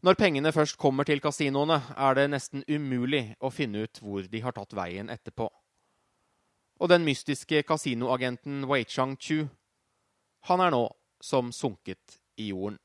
[0.06, 4.44] Når pengene først kommer til kasinoene, er det nesten umulig å finne ut hvor de
[4.44, 5.50] har tatt veien etterpå.
[6.80, 9.50] Og den mystiske kasinoagenten Wei Chang-chu,
[10.48, 10.86] han er nå
[11.20, 12.78] som sunket i jorden.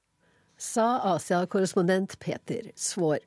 [0.58, 3.22] Sa Asia-korrespondent Peter Svaar.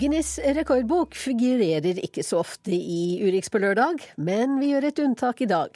[0.00, 5.42] Guinness rekordbok figurerer ikke så ofte i Urix på lørdag, men vi gjør et unntak
[5.44, 5.74] i dag.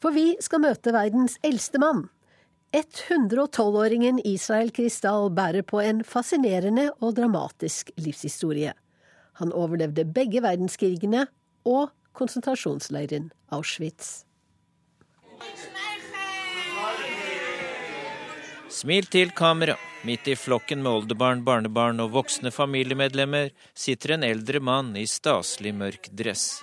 [0.00, 2.06] For vi skal møte verdens eldste mann.
[2.72, 8.72] 112-åringen Israel Kristall bærer på en fascinerende og dramatisk livshistorie.
[9.42, 11.26] Han overlevde begge verdenskrigene
[11.68, 14.22] og konsentrasjonsleiren Auschwitz.
[18.72, 19.76] Smil til kamera.
[20.06, 25.72] Midt i flokken med oldebarn, barnebarn og voksne familiemedlemmer sitter en eldre mann i staselig
[25.74, 26.62] mørk dress.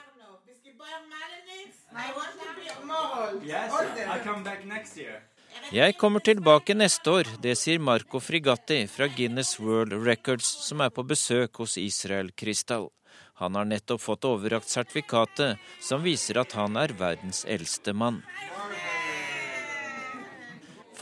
[5.73, 10.95] Jeg kommer tilbake neste år, det sier Marco Frigatti fra Guinness World Records, som er
[10.95, 12.87] på besøk hos Israel Kristall.
[13.43, 18.23] Han har nettopp fått overrakt sertifikatet som viser at han er verdens eldste mann.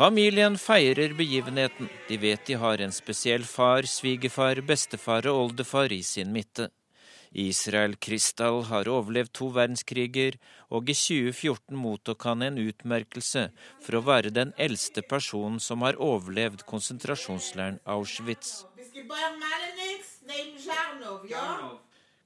[0.02, 1.90] Familien feirer begivenheten.
[2.08, 6.72] De vet de har en spesiell far, svigerfar, bestefar og oldefar i sin midte.
[7.44, 10.40] Israel Kristall har overlevd to verdenskriger,
[10.74, 13.46] og i 2014 mottok han en utmerkelse
[13.86, 18.66] for å være den eldste personen som har overlevd konsentrasjonsleiren Auschwitz.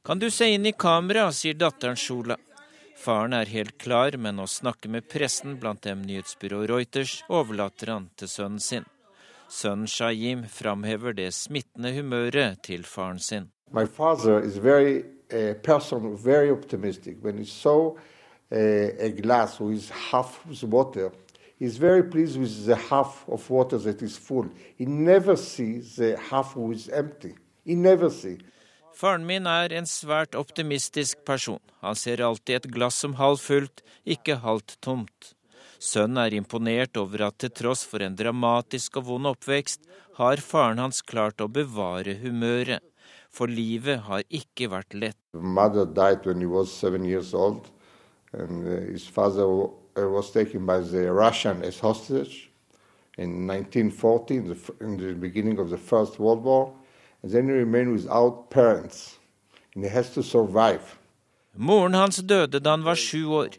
[0.08, 2.40] Kan du se inn i kamera, sier datteren Shula.
[3.06, 8.08] Faren er helt klar, men å snakke med pressen, blant dem nyhetsbyrået Reuters, overlater han
[8.18, 8.88] til sønnen sin.
[9.46, 13.52] Sønnen Shayim framhever det smittende humøret til faren sin.
[13.70, 17.18] My father is very uh, person, very optimistic.
[17.22, 17.46] When he
[19.06, 21.12] a glass with half water,
[21.60, 23.48] he's very pleased with the half of
[24.02, 24.50] is full.
[24.78, 26.72] He never sees the half who
[28.16, 28.40] is.
[28.96, 31.60] Faren min er en svært optimistisk person.
[31.84, 35.34] Han ser alltid et glass som halvfullt, ikke halvt tomt.
[35.84, 39.82] Sønnen er imponert over at til tross for en dramatisk og vond oppvekst,
[40.16, 42.80] har faren hans klart å bevare humøret.
[43.36, 45.20] For livet har ikke vært lett.
[45.36, 45.44] Old,
[48.32, 52.50] uh, father uh, was taken by the Russian as hostage
[53.18, 56.72] in 1940, in the, in the beginning of the First World War.
[57.26, 59.18] And then he remained without parents,
[59.74, 60.96] and he has to survive.
[61.58, 63.56] Moren hans døde da han var sju år.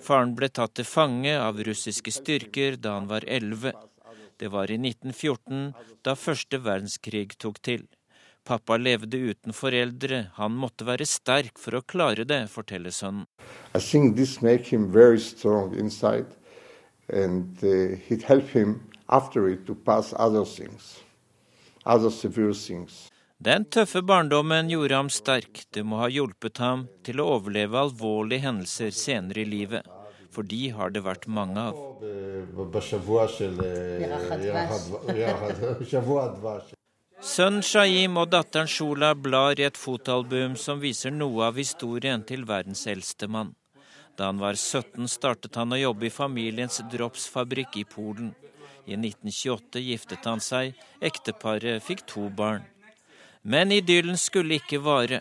[0.00, 3.74] Faren ble tatt til fange av russiske styrker da han var elleve.
[4.40, 7.84] Det var i 1914, da første verdenskrig tok til.
[8.48, 13.28] Pappa levde uten foreldre, han måtte være sterk for å klare det, forteller sønnen.
[13.76, 16.32] I think this make him very strong inside,
[17.12, 21.02] and uh, it help him after it to pass other things,
[21.84, 23.09] other severe things.
[23.40, 25.62] Den tøffe barndommen gjorde ham sterk.
[25.72, 29.86] Det må ha hjulpet ham til å overleve alvorlige hendelser senere i livet.
[30.30, 31.78] For de har det vært mange av.
[37.30, 42.44] Sønnen Shaim og datteren Shula blar i et fotoalbum som viser noe av historien til
[42.50, 43.54] verdens eldste mann.
[44.20, 48.34] Da han var 17 startet han å jobbe i familiens dropsfabrikk i Polen.
[48.84, 52.68] I 1928 giftet han seg, ekteparet fikk to barn.
[53.42, 55.20] Men idyllen skulle ikke vare.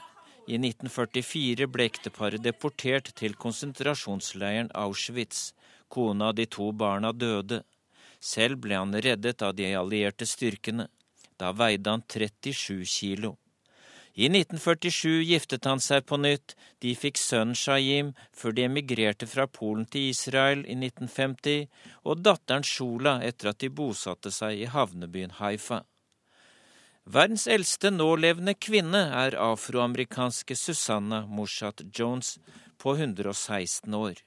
[0.49, 5.53] I 1944 ble ekteparet deportert til konsentrasjonsleiren Auschwitz.
[5.89, 7.63] Kona og de to barna døde.
[8.19, 10.89] Selv ble han reddet av de allierte styrkene.
[11.39, 13.37] Da veide han 37 kilo.
[14.19, 16.57] I 1947 giftet han seg på nytt.
[16.83, 21.69] De fikk sønnen Shaim før de emigrerte fra Polen til Israel i 1950,
[22.03, 25.85] og datteren Shula etter at de bosatte seg i havnebyen Haifa.
[27.09, 32.35] Verdens eldste nålevende kvinne er afroamerikanske Susanna Moshat Jones
[32.77, 34.19] på 116 år.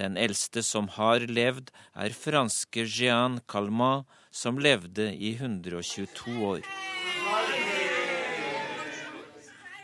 [0.00, 6.64] Den eldste som har levd, er franske Jeanne Calmat, som levde i 122 år.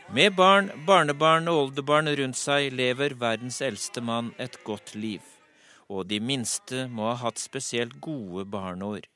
[0.09, 5.21] Med barn, barnebarn og oldebarn rundt seg lever verdens eldste mann et godt liv.
[5.93, 9.10] Og de minste må ha hatt spesielt gode barneår.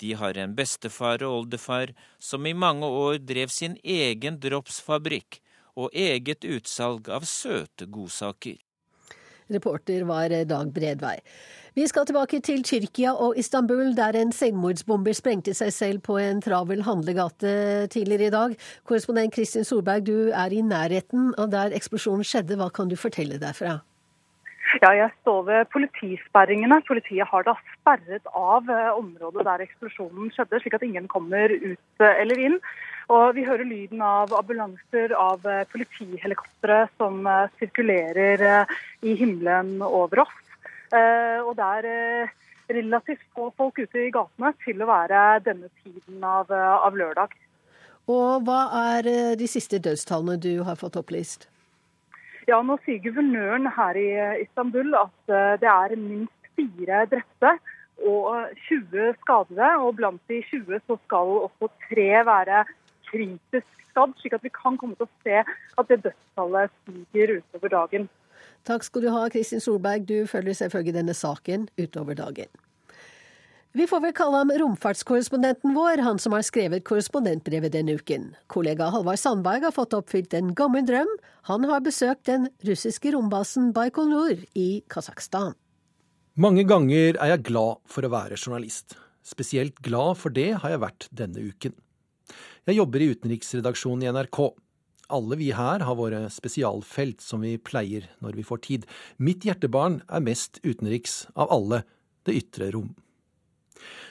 [0.00, 5.40] De har en bestefar og oldefar som i mange år drev sin egen dropsfabrikk
[5.76, 8.56] og eget utsalg av søte godsaker.
[9.52, 11.20] Reporter var Dag Bredvei.
[11.76, 16.40] Vi skal tilbake til Tyrkia og Istanbul, der en selvmordsbomber sprengte seg selv på en
[16.42, 18.54] travel handlegate tidligere i dag.
[18.88, 22.56] Korrespondent Kristin Solberg, du er i nærheten av der eksplosjonen skjedde.
[22.56, 23.82] Hva kan du fortelle derfra?
[24.82, 26.82] Ja, jeg står ved politisperringene.
[26.84, 32.02] Politiet har da sperret av eh, området der eksplosjonen skjedde, slik at ingen kommer ut
[32.02, 32.58] eh, eller inn.
[33.08, 37.24] Og Vi hører lyden av ambulanser, av eh, politihelikoptre som
[37.56, 38.66] sirkulerer
[39.06, 40.36] i himmelen over oss.
[40.92, 42.30] Og det er
[42.70, 47.34] relativt få folk ute i gatene til å være denne tiden av, av lørdag.
[48.06, 48.60] Og hva
[48.92, 51.48] er de siste dødstallene du har fått opplyst?
[52.46, 54.08] Ja, Nå sier guvernøren her i
[54.44, 55.32] Istanbul at
[55.62, 57.56] det er minst fire drepte
[58.06, 59.70] og 20 skadede.
[59.82, 62.64] Og blant de 20 så skal også tre være
[63.10, 67.74] kritisk skadd, slik at vi kan komme til å se at det dødstallet stiger utover
[67.74, 68.08] dagen.
[68.66, 70.06] Takk skal du ha, Kristin Solberg.
[70.08, 72.50] Du følger selvfølgelig denne saken utover dagen.
[73.76, 78.30] Vi får vel kalle ham romfartskorrespondenten vår, han som har skrevet korrespondentbrevet denne uken.
[78.48, 81.10] Kollega Halvard Sandberg har fått oppfylt en gammel drøm.
[81.50, 85.52] Han har besøkt den russiske rombasen Baikonur i Kasakhstan.
[86.40, 88.96] Mange ganger er jeg glad for å være journalist.
[89.20, 91.76] Spesielt glad for det har jeg vært denne uken.
[92.64, 94.44] Jeg jobber i utenriksredaksjonen i NRK.
[95.12, 98.92] Alle vi her har våre spesialfelt som vi pleier når vi får tid.
[99.20, 101.84] Mitt hjertebarn er mest utenriks av alle,
[102.24, 102.94] det ytre rom.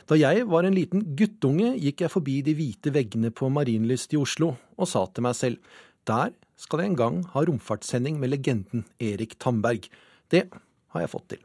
[0.06, 4.22] Da jeg var en liten guttunge, gikk jeg forbi de hvite veggene på Marienlyst i
[4.22, 8.86] Oslo og sa til meg selv der skal jeg en gang ha romfartssending med legenden
[9.02, 9.90] Erik Tamberg.
[10.30, 10.46] Det
[10.94, 11.42] har jeg fått til.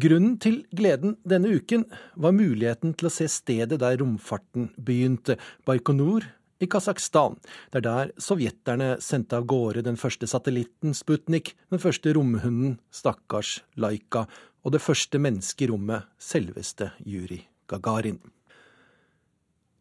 [0.00, 1.82] Grunnen til gleden denne uken
[2.14, 5.34] var muligheten til å se stedet der romfarten begynte,
[5.66, 6.28] Baikonur
[6.62, 7.40] i Kasakhstan.
[7.72, 13.64] Det er der sovjeterne sendte av gårde den første satellitten Sputnik, den første romhunden, stakkars
[13.80, 14.28] Laika,
[14.64, 17.40] og det første mennesket i rommet, selveste Juri
[17.70, 18.20] Gagarin.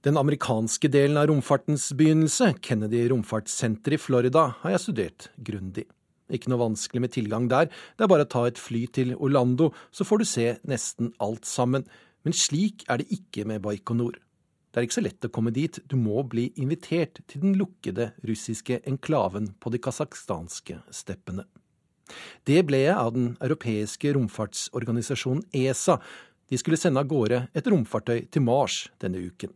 [0.06, 5.84] Den amerikanske delen av romfartens begynnelse, Kennedy romfartssenter i Florida, har jeg studert grundig.
[6.32, 9.74] Ikke noe vanskelig med tilgang der, det er bare å ta et fly til Orlando,
[9.92, 11.84] så får du se nesten alt sammen.
[12.24, 14.16] Men slik er det ikke med Baikonur.
[14.70, 18.14] Det er ikke så lett å komme dit, du må bli invitert til den lukkede
[18.24, 21.44] russiske enklaven på de kasakhstanske steppene.
[22.48, 26.00] Det ble jeg av den europeiske romfartsorganisasjonen ESA.
[26.50, 29.54] De skulle sende av gårde et romfartøy til Mars denne uken.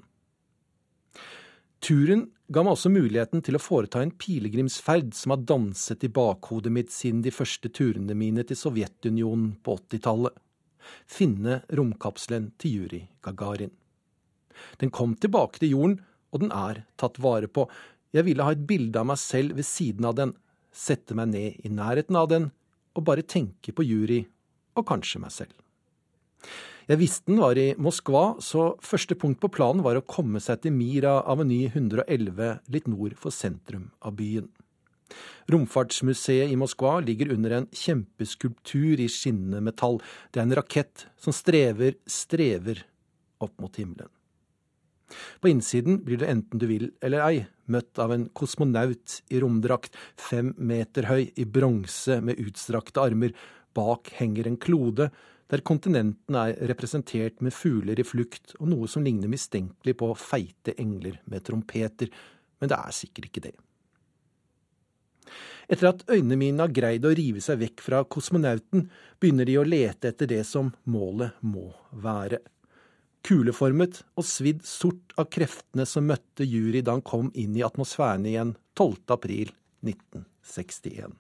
[1.84, 6.72] Turen ga meg også muligheten til å foreta en pilegrimsferd som har danset i bakhodet
[6.72, 10.38] mitt siden de første turene mine til Sovjetunionen på 80-tallet.
[11.10, 13.74] Finne romkapselen til Juri Gagarin.
[14.80, 15.98] Den kom tilbake til jorden,
[16.32, 17.66] og den er tatt vare på.
[18.14, 20.36] Jeg ville ha et bilde av meg selv ved siden av den,
[20.74, 22.50] sette meg ned i nærheten av den
[22.94, 24.24] og bare tenke på jury,
[24.78, 25.54] og kanskje meg selv.
[26.90, 30.66] Jeg visste den var i Moskva, så første punkt på planen var å komme seg
[30.66, 34.50] til Mira Aveny 111 litt nord for sentrum av byen.
[35.52, 40.02] Romfartsmuseet i Moskva ligger under en kjempeskulptur i skinnende metall.
[40.32, 42.84] Det er en rakett som strever, strever
[43.44, 44.12] opp mot himmelen.
[45.42, 49.96] På innsiden blir du enten du vil eller ei møtt av en kosmonaut i romdrakt,
[50.20, 53.34] fem meter høy, i bronse med utstrakte armer.
[53.74, 55.10] Bak henger en klode
[55.52, 60.74] der kontinentene er representert med fugler i flukt og noe som ligner mistenkelig på feite
[60.82, 62.10] engler med trompeter,
[62.60, 63.54] men det er sikkert ikke det.
[65.72, 68.88] Etter at øynene mine har greid å rive seg vekk fra kosmonauten,
[69.22, 71.70] begynner de å lete etter det som målet må
[72.04, 72.42] være
[73.24, 78.28] kuleformet og svidd sort av kreftene som møtte jury da han kom inn i atmosfæren
[78.28, 78.98] igjen 12.
[79.16, 79.54] april
[79.86, 81.16] 1961.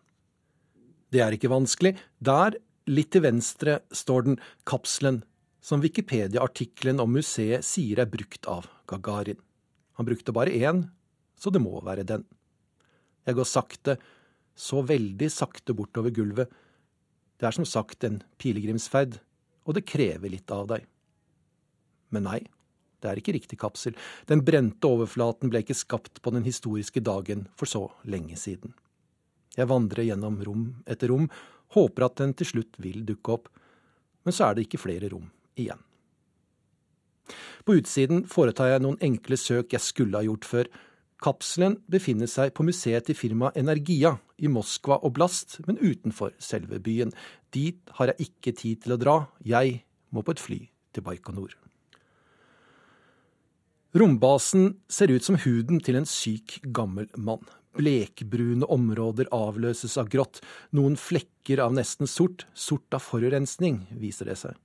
[1.14, 1.93] Det er ikke vanskelig.
[2.20, 2.58] Der,
[2.89, 5.22] litt til venstre, står den kapselen
[5.64, 9.39] som Wikipedia-artikkelen om museet sier er brukt av Gagarin.
[9.95, 10.88] Han brukte bare én,
[11.39, 12.26] så det må være den.
[13.24, 13.95] Jeg går sakte,
[14.56, 16.49] så veldig sakte bortover gulvet.
[17.39, 19.22] Det er som sagt en pilegrimsferd,
[19.64, 20.89] og det krever litt av deg.
[22.14, 22.39] Men nei,
[23.03, 23.97] det er ikke riktig kapsel.
[24.30, 28.72] Den brente overflaten ble ikke skapt på den historiske dagen for så lenge siden.
[29.57, 31.28] Jeg vandrer gjennom rom etter rom,
[31.76, 33.49] håper at den til slutt vil dukke opp,
[34.24, 35.28] men så er det ikke flere rom
[35.59, 35.82] igjen.
[37.64, 40.70] På utsiden foretar jeg noen enkle søk jeg skulle ha gjort før.
[41.24, 47.14] Kapselen befinner seg på museet til firmaet Energia i Moskva oblast, men utenfor selve byen.
[47.55, 50.59] Dit har jeg ikke tid til å dra, jeg må på et fly
[50.91, 51.55] til Baikonur.
[53.94, 57.44] Rombasen ser ut som huden til en syk, gammel mann.
[57.78, 60.39] Blekbrune områder avløses av grått,
[60.74, 64.58] noen flekker av nesten sort, sort av forurensning, viser det seg.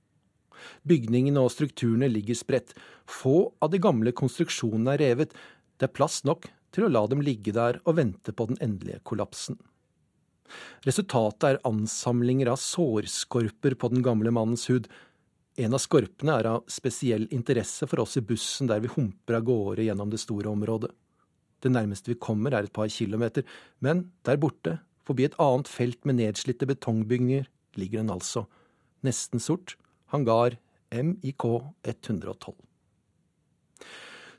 [0.81, 2.73] Bygningene og strukturene ligger spredt,
[3.05, 5.37] få av de gamle konstruksjonene er revet,
[5.77, 9.03] det er plass nok til å la dem ligge der og vente på den endelige
[9.05, 9.61] kollapsen.
[10.89, 14.89] Resultatet er ansamlinger av sårskorper på den gamle mannens hud.
[15.59, 19.43] En av skorpene er av spesiell interesse for oss i bussen der vi humper av
[19.49, 20.93] gårde gjennom det store området.
[21.59, 23.43] Det nærmeste vi kommer er et par kilometer,
[23.83, 28.45] men der borte, forbi et annet felt med nedslitte betongbygninger, ligger den altså,
[29.03, 29.75] nesten sort,
[30.13, 30.55] hangar
[30.95, 31.45] MIK
[31.83, 32.55] 112.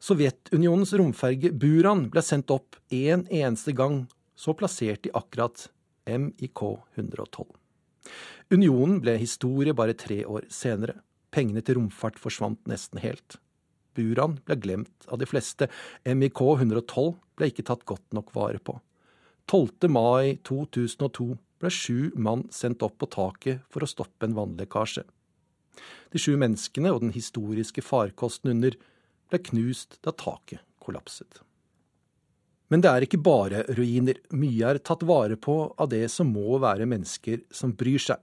[0.01, 5.69] Sovjetunionens romferge Buran ble sendt opp én en eneste gang, så plassert i akkurat
[6.09, 6.65] MIK
[6.97, 7.45] 112.
[8.57, 10.97] Unionen ble historie bare tre år senere.
[11.31, 13.39] Pengene til romfart forsvant nesten helt.
[13.95, 15.69] Buran ble glemt av de fleste.
[16.07, 18.79] MIK 112 ble ikke tatt godt nok vare på.
[19.51, 19.91] 12.
[19.91, 25.05] mai 2002 ble sju mann sendt opp på taket for å stoppe en vannlekkasje.
[26.11, 28.77] De sju menneskene og den historiske farkosten under
[29.31, 31.43] ble knust da taket kollapset.
[32.71, 34.21] Men det er ikke bare ruiner.
[34.31, 38.21] Mye er tatt vare på av det som må være mennesker som bryr seg.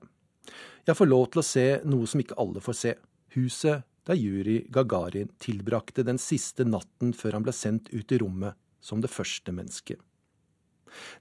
[0.87, 2.93] Jeg får lov til å se noe som ikke alle får se.
[3.35, 8.55] Huset der Juri Gagarin tilbrakte den siste natten før han ble sendt ut i rommet
[8.79, 9.99] som det første mennesket.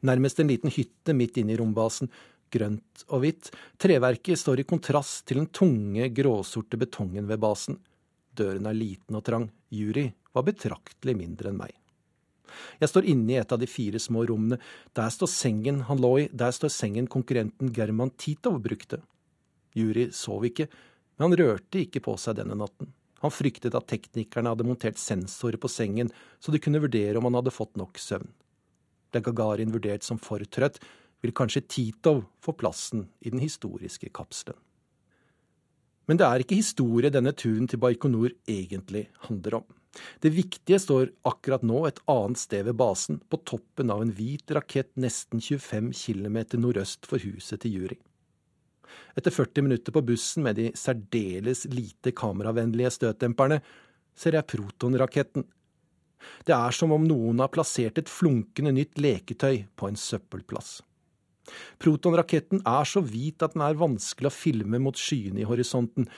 [0.07, 2.11] Nærmest en liten hytte midt inne i rombasen,
[2.53, 3.51] grønt og hvitt.
[3.83, 7.81] Treverket står i kontrast til den tunge, gråsorte betongen ved basen.
[8.37, 9.49] Døren er liten og trang.
[9.75, 10.07] Juri
[10.37, 11.75] var betraktelig mindre enn meg.
[12.81, 14.61] Jeg står inne i et av de fire små rommene.
[14.97, 19.03] Der står sengen han lå i, der står sengen konkurrenten German Titov brukte.
[19.77, 20.69] Juri sov ikke,
[21.17, 22.91] men han rørte ikke på seg denne natten.
[23.25, 26.11] Han fryktet at teknikerne hadde montert sensorer på sengen,
[26.41, 28.29] så de kunne vurdere om han hadde fått nok søvn.
[29.13, 30.81] Ble Gagarin vurdert som for trøtt,
[31.25, 34.59] vil kanskje Titov få plassen i den historiske kapselen.
[36.07, 39.65] Men det er ikke historie denne turen til Baikonur egentlig handler om.
[40.23, 44.53] Det viktige står akkurat nå et annet sted ved basen, på toppen av en hvit
[44.55, 47.99] rakett nesten 25 km nordøst for huset til Juri.
[49.19, 53.61] Etter 40 minutter på bussen med de særdeles lite kameravennlige støtdemperne,
[54.17, 55.45] ser jeg Proton-raketten.
[56.47, 60.81] Det er som om noen har plassert et flunkende nytt leketøy på en søppelplass.
[61.83, 66.09] Proton-raketten er så hvit at den er vanskelig å filme mot skyene i horisonten,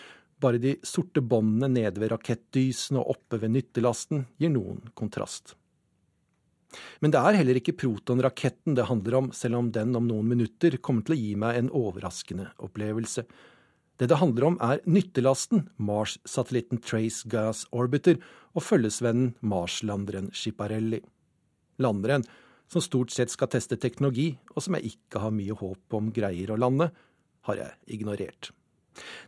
[0.40, 5.56] bare de sorte båndene nede ved rakettdysen og oppe ved nyttelasten gir noen kontrast.
[7.00, 10.76] Men det er heller ikke Proton-raketten det handler om, selv om den om noen minutter
[10.84, 13.24] kommer til å gi meg en overraskende opplevelse.
[13.98, 18.20] Det det handler om, er nyttelasten, Mars-satellitten Trace Gas Orbiter,
[18.54, 21.00] og følgesvennen Mars-landeren Schiparelli.
[21.82, 22.26] Landeren,
[22.70, 26.52] som stort sett skal teste teknologi, og som jeg ikke har mye håp om greier
[26.52, 26.92] å lande,
[27.48, 28.52] har jeg ignorert.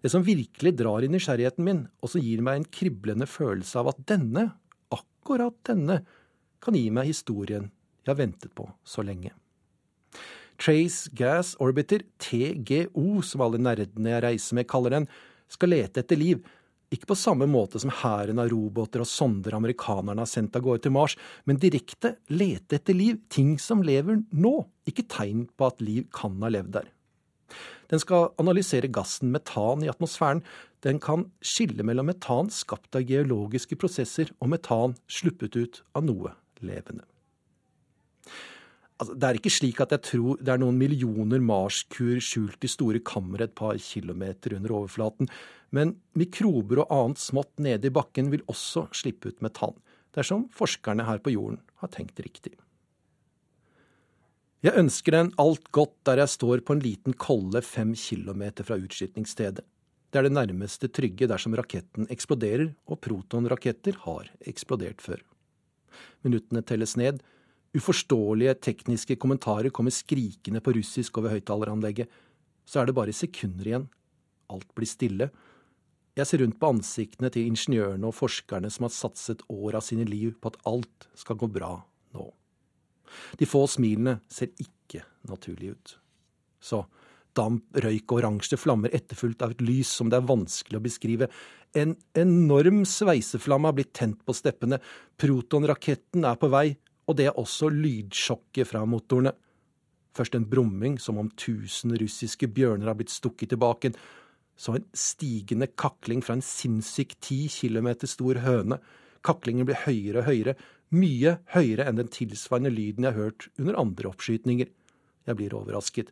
[0.02, 3.92] Det som virkelig drar i nysgjerrigheten min, og som gir meg en kriblende følelse av
[3.94, 4.50] at denne,
[4.92, 6.02] akkurat denne,
[6.62, 7.70] kan gi meg historien
[8.04, 9.32] jeg har ventet på så lenge.
[10.60, 15.06] Trace Gas Orbiter, TGO, som alle nerdene jeg reiser med kaller den,
[15.50, 16.42] skal lete etter liv,
[16.90, 20.84] ikke på samme måte som hæren av roboter og sonder amerikanerne har sendt av gårde
[20.84, 21.14] til Mars,
[21.46, 24.54] men direkte lete etter liv, ting som lever nå,
[24.90, 26.90] ikke tegn på at liv kan ha levd der.
[27.90, 30.42] Den skal analysere gassen metan i atmosfæren.
[30.86, 36.34] Den kan skille mellom metan skapt av geologiske prosesser og metan sluppet ut av noe
[36.66, 37.06] levende.
[39.00, 42.68] Altså, det er ikke slik at jeg tror det er noen millioner Mars-kur skjult i
[42.68, 45.30] store kamre et par kilometer under overflaten,
[45.72, 49.78] men mikrober og annet smått nede i bakken vil også slippe ut metan,
[50.16, 52.58] dersom forskerne her på jorden har tenkt riktig.
[54.60, 58.76] Jeg ønsker den alt godt der jeg står på en liten kolle fem kilometer fra
[58.76, 59.64] utskytningsstedet.
[60.10, 65.22] Det er det nærmeste trygge dersom raketten eksploderer, og protonraketter har eksplodert før.
[66.26, 67.20] Minuttene telles ned.
[67.76, 72.10] Uforståelige tekniske kommentarer kommer skrikende på russisk over høyttaleranlegget.
[72.66, 73.86] Så er det bare sekunder igjen.
[74.50, 75.30] Alt blir stille.
[76.18, 80.04] Jeg ser rundt på ansiktene til ingeniørene og forskerne som har satset år av sine
[80.08, 81.76] liv på at alt skal gå bra
[82.16, 82.26] nå.
[83.38, 85.94] De få smilene ser ikke naturlige ut.
[86.60, 86.82] Så
[87.36, 91.28] damp, røyk og oransje flammer etterfulgt av et lys som det er vanskelig å beskrive.
[91.76, 94.80] En enorm sveiseflamme har blitt tent på steppene.
[95.20, 96.68] Protonraketten er på vei,
[97.06, 99.34] og det er også lydsjokket fra motorene.
[100.16, 103.92] Først en brumming, som om tusen russiske bjørner har blitt stukket tilbake.
[104.58, 108.80] Så en stigende kakling fra en sinnssyk ti kilometer stor høne.
[109.26, 110.56] Kaklingen blir høyere og høyere.
[110.90, 114.68] Mye høyere enn den tilsvarende lyden jeg har hørt under andre oppskytninger.
[115.30, 116.10] Jeg blir overrasket.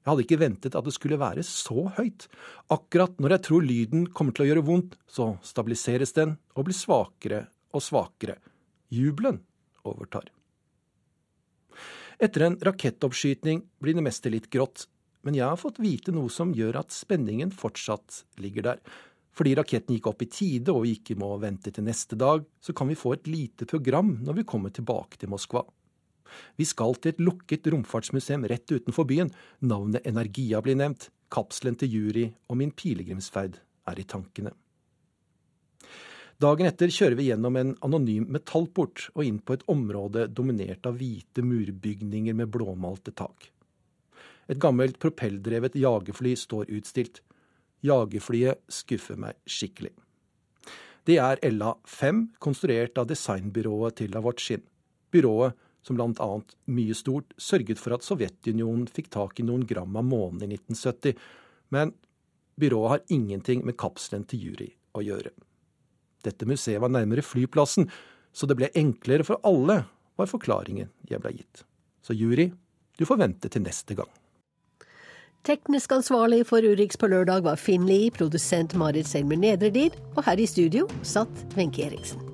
[0.00, 2.24] Jeg hadde ikke ventet at det skulle være så høyt.
[2.72, 6.76] Akkurat når jeg tror lyden kommer til å gjøre vondt, så stabiliseres den og blir
[6.76, 7.42] svakere
[7.76, 8.38] og svakere.
[8.88, 9.42] Jubelen
[9.84, 10.30] overtar.
[12.20, 14.86] Etter en rakettoppskyting blir det meste litt grått,
[15.24, 18.82] men jeg har fått vite noe som gjør at spenningen fortsatt ligger der.
[19.36, 22.74] Fordi raketten gikk opp i tide og vi ikke må vente til neste dag, så
[22.76, 25.62] kan vi få et lite program når vi kommer tilbake til Moskva.
[26.56, 29.32] Vi skal til et lukket romfartsmuseum rett utenfor byen.
[29.60, 31.10] Navnet Energia blir nevnt.
[31.30, 33.60] Kapselen til Jury og min pilegrimsferd
[33.90, 34.52] er i tankene.
[36.40, 40.96] Dagen etter kjører vi gjennom en anonym metallport og inn på et område dominert av
[40.96, 43.50] hvite murbygninger med blåmalte tak.
[44.48, 47.20] Et gammelt propelldrevet jagerfly står utstilt.
[47.84, 49.92] Jagerflyet skuffer meg skikkelig.
[51.04, 54.64] Det er LA-5, konstruert av designbyrået til Lavotjin.
[55.12, 55.56] Byrået
[55.86, 60.44] som annet mye stort sørget for at Sovjetunionen fikk tak i noen gram av månen
[60.44, 61.16] i 1970.
[61.72, 61.94] Men
[62.60, 65.32] byrået har ingenting med kapselen til Jury å gjøre.
[66.24, 67.88] Dette museet var nærmere flyplassen,
[68.32, 69.82] så det ble enklere for alle,
[70.20, 71.64] var forklaringen jeg ble gitt.
[72.04, 72.50] Så Jury,
[72.98, 74.10] du får vente til neste gang.
[75.48, 80.46] Teknisk ansvarlig for Urix på lørdag var Finn produsent Marit Selmer Nedredid, og her i
[80.46, 82.29] studio satt Wenche Eriksen.